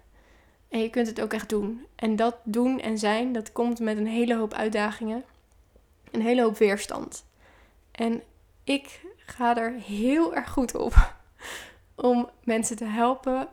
En 0.69 0.79
je 0.79 0.89
kunt 0.89 1.07
het 1.07 1.21
ook 1.21 1.33
echt 1.33 1.49
doen. 1.49 1.85
En 1.95 2.15
dat 2.15 2.35
doen 2.43 2.79
en 2.79 2.97
zijn, 2.97 3.33
dat 3.33 3.51
komt 3.51 3.79
met 3.79 3.97
een 3.97 4.07
hele 4.07 4.35
hoop 4.35 4.53
uitdagingen. 4.53 5.23
Een 6.11 6.21
hele 6.21 6.41
hoop 6.41 6.57
weerstand. 6.57 7.25
En 7.91 8.21
ik 8.63 9.01
ga 9.17 9.57
er 9.57 9.71
heel 9.71 10.35
erg 10.35 10.49
goed 10.49 10.75
op 10.75 11.13
om 11.95 12.29
mensen 12.43 12.75
te 12.75 12.85
helpen 12.85 13.47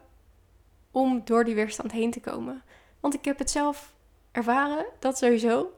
om 0.92 1.22
door 1.24 1.44
die 1.44 1.54
weerstand 1.54 1.92
heen 1.92 2.10
te 2.10 2.20
komen. 2.20 2.62
Want 3.00 3.14
ik 3.14 3.24
heb 3.24 3.38
het 3.38 3.50
zelf 3.50 3.94
ervaren, 4.32 4.86
dat 4.98 5.18
sowieso. 5.18 5.72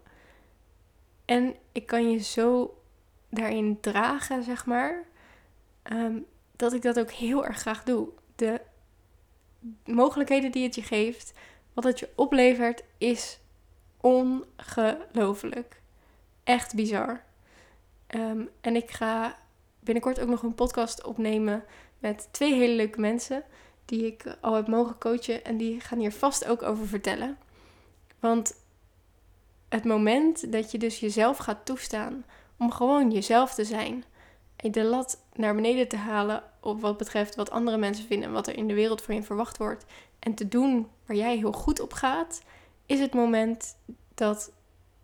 En 1.25 1.55
ik 1.73 1.87
kan 1.87 2.11
je 2.11 2.19
zo 2.19 2.79
daarin 3.29 3.81
dragen, 3.81 4.43
zeg 4.43 4.67
maar. 4.67 5.05
Ehm, 5.83 6.19
dat 6.57 6.73
ik 6.73 6.83
dat 6.83 6.99
ook 6.99 7.11
heel 7.11 7.47
erg 7.47 7.59
graag 7.59 7.85
doe. 7.85 8.09
De 8.37 8.61
mogelijkheden 9.85 10.53
die 10.53 10.65
het 10.65 10.75
je 10.75 10.83
geeft, 10.83 11.33
wat 11.73 11.85
het 11.85 11.99
je 11.99 12.09
oplevert, 12.15 12.85
is 12.99 13.39
ongelooflijk. 14.01 15.81
Echt 16.45 16.75
bizar. 16.75 17.25
Ehm, 18.07 18.45
en 18.61 18.77
ik 18.77 18.91
ga 18.91 19.39
binnenkort 19.81 20.21
ook 20.21 20.29
nog 20.29 20.43
een 20.43 20.55
podcast 20.55 21.05
opnemen 21.05 21.65
met 21.99 22.29
twee 22.31 22.55
hele 22.55 22.75
leuke 22.75 23.01
mensen 23.01 23.45
die 23.85 24.07
ik 24.07 24.37
al 24.41 24.55
heb 24.55 24.67
mogen 24.67 24.99
coachen. 24.99 25.45
En 25.45 25.57
die 25.57 25.81
gaan 25.81 25.99
hier 25.99 26.13
vast 26.13 26.47
ook 26.47 26.63
over 26.63 26.87
vertellen. 26.87 27.39
Want 28.21 28.55
het 29.69 29.85
moment 29.85 30.53
dat 30.53 30.71
je 30.71 30.79
dus 30.79 31.01
jezelf 31.01 31.37
gaat 31.37 31.65
toestaan 31.65 32.25
om 32.57 32.71
gewoon 32.71 33.11
jezelf 33.11 33.55
te 33.55 33.65
zijn. 33.65 34.05
En 34.57 34.73
de 34.73 34.85
lat 34.85 35.23
naar 35.33 35.55
beneden 35.55 35.89
te 35.89 35.97
halen 35.97 36.43
op 36.61 36.81
wat 36.81 36.97
betreft 36.97 37.35
wat 37.35 37.51
andere 37.51 37.77
mensen 37.77 38.07
vinden 38.07 38.29
en 38.29 38.35
wat 38.35 38.47
er 38.47 38.57
in 38.57 38.69
de 38.69 38.75
wereld 38.75 39.03
van 39.03 39.15
je 39.15 39.23
verwacht 39.23 39.59
wordt. 39.59 39.85
En 40.19 40.35
te 40.35 40.49
doen 40.49 40.89
waar 41.07 41.17
jij 41.17 41.37
heel 41.37 41.53
goed 41.53 41.81
op 41.81 41.93
gaat, 41.93 42.43
is 42.87 43.01
het 43.01 43.15
moment 43.15 43.77
dat 44.15 44.53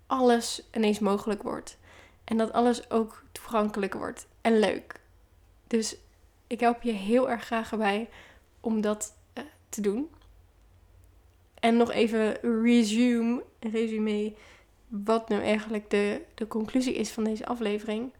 alles 0.06 0.62
ineens 0.74 0.98
mogelijk 0.98 1.42
wordt. 1.42 1.78
En 2.24 2.36
dat 2.36 2.52
alles 2.52 2.90
ook 2.90 3.22
toegankelijk 3.32 3.94
wordt 3.94 4.26
en 4.40 4.58
leuk. 4.58 5.00
Dus 5.66 5.96
ik 6.46 6.60
help 6.60 6.82
je 6.82 6.92
heel 6.92 7.30
erg 7.30 7.44
graag 7.44 7.72
erbij 7.72 8.08
om 8.60 8.80
dat 8.80 9.16
uh, 9.34 9.44
te 9.68 9.80
doen. 9.80 10.10
En 11.54 11.76
nog 11.76 11.90
even 11.90 12.40
resume, 12.62 13.44
resume 13.60 14.34
wat 14.88 15.28
nu 15.28 15.42
eigenlijk 15.42 15.90
de, 15.90 16.22
de 16.34 16.46
conclusie 16.46 16.94
is 16.94 17.10
van 17.10 17.24
deze 17.24 17.46
aflevering. 17.46 18.12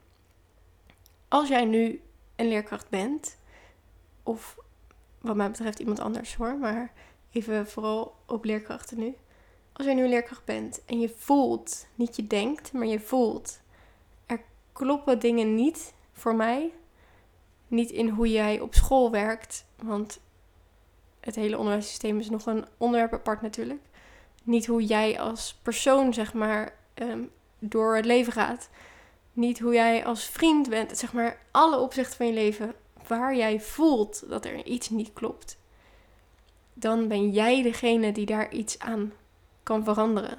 Als 1.29 1.49
jij 1.49 1.65
nu 1.65 2.01
een 2.37 2.49
leerkracht 2.49 2.89
bent, 2.89 3.39
Of 4.23 4.57
wat 5.21 5.37
mij 5.37 5.51
betreft 5.51 5.79
iemand 5.79 6.01
anders 6.01 6.35
hoor. 6.37 6.59
Maar 6.59 6.93
even 7.33 7.67
vooral 7.67 8.15
op 8.27 8.45
leerkrachten 8.45 8.99
nu. 8.99 9.15
Als 9.73 9.87
jij 9.87 9.95
nu 9.95 10.03
een 10.03 10.09
leerkracht 10.09 10.45
bent 10.45 10.85
en 10.85 11.01
je 11.01 11.09
voelt, 11.17 11.87
niet 11.95 12.17
je 12.17 12.27
denkt, 12.27 12.73
maar 12.73 12.87
je 12.87 13.01
voelt. 13.01 13.61
Er 14.27 14.43
kloppen 14.73 15.19
dingen 15.19 15.55
niet 15.55 15.95
voor 16.13 16.35
mij. 16.35 16.73
Niet 17.69 17.91
in 17.91 18.09
hoe 18.09 18.31
jij 18.31 18.61
op 18.61 18.75
school 18.75 19.11
werkt. 19.11 19.65
Want 19.83 20.21
het 21.21 21.35
hele 21.35 21.59
onderwijssysteem 21.59 22.19
is 22.19 22.31
nog 22.31 22.47
een 22.47 22.65
onderwerp 22.77 23.13
apart 23.13 23.43
natuurlijk. 23.43 23.81
Niet 24.43 24.67
hoe 24.67 24.85
jij 24.85 25.21
als 25.21 25.59
persoon, 25.63 26.15
zeg 26.15 26.33
maar, 26.33 26.75
ehm, 26.95 27.23
door 27.59 27.97
het 27.97 28.05
leven 28.05 28.33
gaat. 28.33 28.69
Niet 29.33 29.59
hoe 29.59 29.73
jij 29.73 30.05
als 30.05 30.25
vriend 30.25 30.69
bent. 30.69 30.99
Zeg 30.99 31.13
maar, 31.13 31.39
alle 31.51 31.79
opzichten 31.79 32.17
van 32.17 32.27
je 32.27 32.33
leven 32.33 32.75
waar 33.07 33.37
jij 33.37 33.61
voelt 33.61 34.29
dat 34.29 34.45
er 34.45 34.65
iets 34.65 34.89
niet 34.89 35.13
klopt. 35.13 35.59
Dan 36.75 37.09
ben 37.09 37.31
jij 37.31 37.63
degene 37.63 38.13
die 38.13 38.27
daar 38.27 38.53
iets 38.53 38.79
aan 38.79 39.13
kan 39.63 39.85
veranderen. 39.85 40.39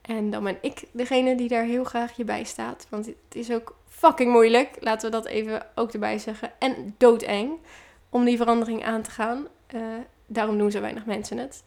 En 0.00 0.30
dan 0.30 0.44
ben 0.44 0.58
ik 0.60 0.84
degene 0.92 1.34
die 1.34 1.48
daar 1.48 1.64
heel 1.64 1.84
graag 1.84 2.16
je 2.16 2.24
bij 2.24 2.44
staat. 2.44 2.86
Want 2.90 3.06
het 3.06 3.16
is 3.28 3.50
ook 3.50 3.76
fucking 3.88 4.32
moeilijk, 4.32 4.76
laten 4.80 5.10
we 5.10 5.16
dat 5.16 5.26
even 5.26 5.66
ook 5.74 5.92
erbij 5.92 6.18
zeggen. 6.18 6.52
En 6.58 6.94
doodeng 6.98 7.52
om 8.08 8.24
die 8.24 8.36
verandering 8.36 8.84
aan 8.84 9.02
te 9.02 9.10
gaan. 9.10 9.46
Uh, 9.74 9.82
daarom 10.26 10.58
doen 10.58 10.70
zo 10.70 10.80
weinig 10.80 11.06
mensen 11.06 11.38
het. 11.38 11.64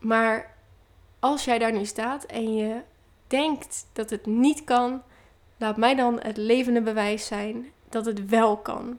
Maar 0.00 0.54
als 1.18 1.44
jij 1.44 1.58
daar 1.58 1.72
nu 1.72 1.84
staat 1.84 2.24
en 2.24 2.54
je 2.54 2.80
denkt 3.26 3.86
dat 3.92 4.10
het 4.10 4.26
niet 4.26 4.64
kan, 4.64 5.02
laat 5.56 5.76
mij 5.76 5.94
dan 5.94 6.20
het 6.20 6.36
levende 6.36 6.80
bewijs 6.80 7.26
zijn 7.26 7.72
dat 7.88 8.06
het 8.06 8.28
wel 8.28 8.56
kan. 8.56 8.98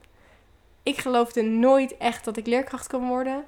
Ik 0.83 0.97
geloofde 0.97 1.41
nooit 1.41 1.97
echt 1.97 2.25
dat 2.25 2.37
ik 2.37 2.47
leerkracht 2.47 2.87
kan 2.87 3.07
worden. 3.07 3.45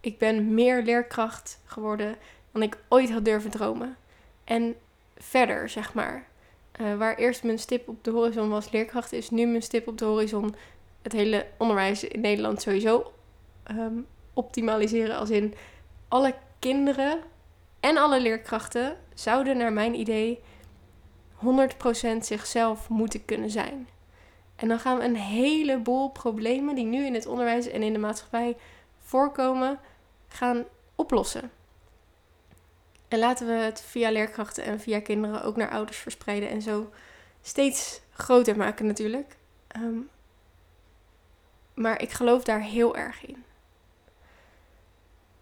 Ik 0.00 0.18
ben 0.18 0.54
meer 0.54 0.82
leerkracht 0.82 1.60
geworden 1.64 2.16
dan 2.52 2.62
ik 2.62 2.78
ooit 2.88 3.10
had 3.10 3.24
durven 3.24 3.50
dromen. 3.50 3.96
En 4.44 4.76
verder, 5.16 5.68
zeg 5.68 5.94
maar. 5.94 6.26
Uh, 6.80 6.96
waar 6.96 7.14
eerst 7.16 7.42
mijn 7.42 7.58
stip 7.58 7.88
op 7.88 8.04
de 8.04 8.10
horizon 8.10 8.48
was 8.48 8.70
leerkracht, 8.70 9.12
is 9.12 9.30
nu 9.30 9.46
mijn 9.46 9.62
stip 9.62 9.88
op 9.88 9.98
de 9.98 10.04
horizon 10.04 10.54
het 11.02 11.12
hele 11.12 11.46
onderwijs 11.58 12.04
in 12.04 12.20
Nederland 12.20 12.62
sowieso 12.62 13.12
um, 13.70 14.06
optimaliseren. 14.34 15.16
Als 15.16 15.30
in 15.30 15.54
alle 16.08 16.34
kinderen 16.58 17.20
en 17.80 17.96
alle 17.96 18.20
leerkrachten 18.20 18.96
zouden 19.14 19.56
naar 19.56 19.72
mijn 19.72 19.94
idee 19.94 20.40
100% 21.44 21.46
zichzelf 22.20 22.88
moeten 22.88 23.24
kunnen 23.24 23.50
zijn. 23.50 23.88
En 24.56 24.68
dan 24.68 24.78
gaan 24.78 24.98
we 24.98 25.04
een 25.04 25.16
heleboel 25.16 26.10
problemen 26.10 26.74
die 26.74 26.84
nu 26.84 27.06
in 27.06 27.14
het 27.14 27.26
onderwijs 27.26 27.66
en 27.66 27.82
in 27.82 27.92
de 27.92 27.98
maatschappij 27.98 28.56
voorkomen, 28.98 29.78
gaan 30.28 30.64
oplossen. 30.94 31.50
En 33.08 33.18
laten 33.18 33.46
we 33.46 33.52
het 33.52 33.80
via 33.80 34.10
leerkrachten 34.10 34.64
en 34.64 34.80
via 34.80 35.00
kinderen 35.00 35.42
ook 35.42 35.56
naar 35.56 35.70
ouders 35.70 35.98
verspreiden 35.98 36.48
en 36.48 36.62
zo 36.62 36.90
steeds 37.42 38.00
groter 38.12 38.56
maken 38.56 38.86
natuurlijk. 38.86 39.36
Ehm, 39.68 39.98
maar 41.74 42.02
ik 42.02 42.10
geloof 42.10 42.44
daar 42.44 42.60
heel 42.60 42.96
erg 42.96 43.26
in. 43.26 43.44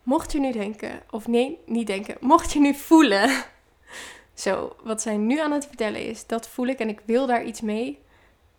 Mocht 0.03 0.33
je 0.33 0.40
nu 0.40 0.53
denken, 0.53 1.03
of 1.11 1.27
nee, 1.27 1.59
niet 1.66 1.87
denken, 1.87 2.16
mocht 2.21 2.53
je 2.53 2.61
nu 2.61 2.75
voelen, 2.75 3.45
zo, 4.35 4.77
wat 4.83 5.03
zij 5.03 5.16
nu 5.16 5.40
aan 5.40 5.53
het 5.53 5.66
vertellen 5.66 6.07
is, 6.07 6.27
dat 6.27 6.49
voel 6.49 6.66
ik 6.66 6.79
en 6.79 6.88
ik 6.88 7.01
wil 7.05 7.27
daar 7.27 7.45
iets 7.45 7.61
mee, 7.61 7.99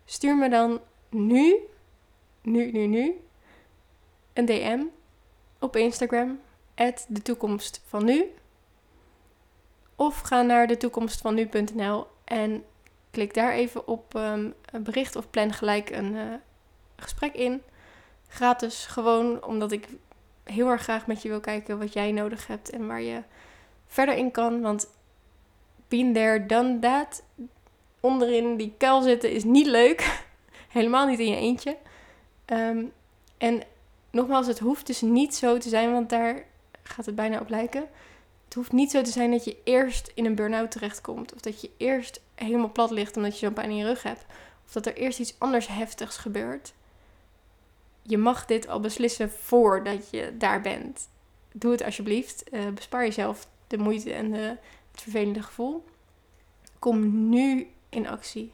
stuur 0.06 0.38
me 0.38 0.50
dan 0.50 0.80
nu, 1.10 1.56
nu, 2.42 2.72
nu, 2.72 2.88
nu, 2.88 3.22
een 4.34 4.46
DM 4.46 4.84
op 5.60 5.76
Instagram, 5.76 6.40
de 7.08 7.22
toekomst 7.22 7.82
van 7.88 8.06
nu. 8.06 8.26
Of 9.96 10.20
ga 10.20 10.42
naar 10.42 10.68
de 10.68 10.78
toekomst 10.78 11.22
en 12.24 12.64
klik 13.12 13.34
daar 13.34 13.52
even 13.52 13.88
op 13.88 14.14
um, 14.14 14.54
een 14.66 14.84
bericht 14.84 15.16
of 15.16 15.30
plan 15.30 15.54
gelijk 15.54 15.90
een 15.90 16.14
uh, 16.14 16.34
gesprek 17.02 17.34
in. 17.34 17.62
Gratis, 18.28 18.86
gewoon 18.86 19.46
omdat 19.46 19.72
ik 19.72 19.88
heel 20.44 20.68
erg 20.68 20.82
graag 20.82 21.08
met 21.08 21.22
je 21.22 21.30
wil 21.30 21.40
kijken 21.40 21.80
wat 21.80 21.94
jij 21.94 22.12
nodig 22.12 22.48
hebt 22.48 22.70
en 22.70 22.88
waar 22.88 23.02
je 23.02 23.24
verder 23.88 24.16
in 24.16 24.32
kan. 24.32 24.62
Want 24.62 24.88
been 25.88 26.14
there, 26.14 26.46
done 26.46 26.80
that. 26.80 27.24
Onderin 28.00 28.58
die 28.58 28.74
kuil 28.78 29.02
zitten 29.02 29.32
is 29.32 29.44
niet 29.44 29.68
leuk. 29.68 30.22
Helemaal 30.68 31.08
niet 31.08 31.20
in 31.20 31.30
je 31.30 31.36
eentje. 31.36 31.78
Um, 32.46 32.92
en 33.38 33.64
nogmaals, 34.12 34.48
het 34.48 34.60
hoeft 34.60 34.88
dus 34.88 35.02
niet 35.02 35.36
zo 35.36 35.58
te 35.58 35.70
zijn, 35.70 35.92
want 35.92 36.10
daar 36.10 36.46
gaat 36.84 37.06
het 37.06 37.16
bijna 37.16 37.40
op 37.40 37.50
lijken. 37.50 37.88
Het 38.46 38.54
hoeft 38.54 38.72
niet 38.72 38.92
zo 38.92 39.02
te 39.02 39.12
zijn 39.12 39.32
dat 39.32 39.44
je 39.44 39.58
eerst 39.64 40.12
in 40.14 40.26
een 40.26 40.36
burn-out 40.36 40.72
terechtkomt. 40.72 41.34
Of 41.34 41.40
dat 41.40 41.62
je 41.62 41.70
eerst 41.78 42.22
helemaal 42.36 42.72
plat 42.72 42.92
ligt 42.92 43.18
omdat 43.18 43.40
je 43.40 43.46
zo'n 43.46 43.54
pijn 43.54 43.70
in 43.70 43.76
je 43.76 43.86
rug 43.86 44.04
hebt. 44.04 44.26
Of 44.66 44.72
dat 44.72 44.86
er 44.86 44.96
eerst 44.96 45.20
iets 45.20 45.36
anders 45.38 45.68
heftigs 45.68 46.18
gebeurt 46.18 46.74
je 48.12 48.18
mag 48.18 48.46
dit 48.46 48.68
al 48.68 48.80
beslissen 48.80 49.32
voordat 49.32 50.10
je 50.10 50.38
daar 50.38 50.62
bent. 50.62 51.10
Doe 51.52 51.72
het 51.72 51.84
alsjeblieft. 51.84 52.44
Uh, 52.52 52.68
bespaar 52.70 53.04
jezelf 53.04 53.48
de 53.68 53.78
moeite 53.78 54.14
en 54.14 54.32
het 54.32 54.60
vervelende 54.92 55.44
gevoel. 55.44 55.86
Kom 56.80 57.30
nu 57.30 57.68
in 57.90 58.08
actie. 58.08 58.54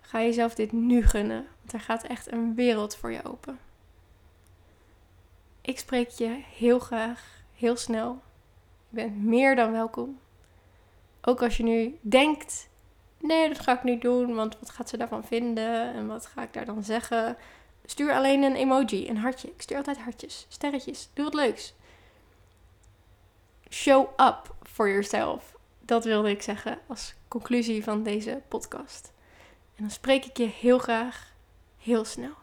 Ga 0.00 0.20
jezelf 0.20 0.54
dit 0.54 0.72
nu 0.72 1.02
gunnen, 1.02 1.46
want 1.58 1.72
er 1.72 1.80
gaat 1.80 2.02
echt 2.02 2.32
een 2.32 2.54
wereld 2.54 2.96
voor 2.96 3.12
je 3.12 3.24
open. 3.24 3.58
Ik 5.60 5.78
spreek 5.78 6.08
je 6.08 6.40
heel 6.56 6.78
graag, 6.78 7.42
heel 7.54 7.76
snel. 7.76 8.22
Je 8.88 8.96
bent 8.96 9.22
meer 9.22 9.56
dan 9.56 9.72
welkom. 9.72 10.18
Ook 11.20 11.42
als 11.42 11.56
je 11.56 11.62
nu 11.62 11.98
denkt: 12.00 12.68
nee, 13.18 13.48
dat 13.48 13.58
ga 13.58 13.72
ik 13.72 13.82
niet 13.82 14.02
doen, 14.02 14.34
want 14.34 14.58
wat 14.58 14.70
gaat 14.70 14.88
ze 14.88 14.96
daarvan 14.96 15.24
vinden 15.24 15.94
en 15.94 16.06
wat 16.06 16.26
ga 16.26 16.42
ik 16.42 16.52
daar 16.52 16.64
dan 16.64 16.84
zeggen? 16.84 17.36
Stuur 17.86 18.12
alleen 18.12 18.42
een 18.42 18.54
emoji, 18.54 19.08
een 19.08 19.16
hartje. 19.16 19.48
Ik 19.48 19.62
stuur 19.62 19.76
altijd 19.76 19.98
hartjes, 19.98 20.46
sterretjes. 20.48 21.08
Doe 21.12 21.24
wat 21.24 21.34
leuks. 21.34 21.74
Show 23.70 24.08
up 24.16 24.54
for 24.62 24.88
yourself. 24.88 25.54
Dat 25.80 26.04
wilde 26.04 26.30
ik 26.30 26.42
zeggen 26.42 26.78
als 26.86 27.14
conclusie 27.28 27.84
van 27.84 28.02
deze 28.02 28.42
podcast. 28.48 29.12
En 29.74 29.82
dan 29.82 29.90
spreek 29.90 30.24
ik 30.24 30.36
je 30.36 30.46
heel 30.46 30.78
graag 30.78 31.32
heel 31.78 32.04
snel. 32.04 32.34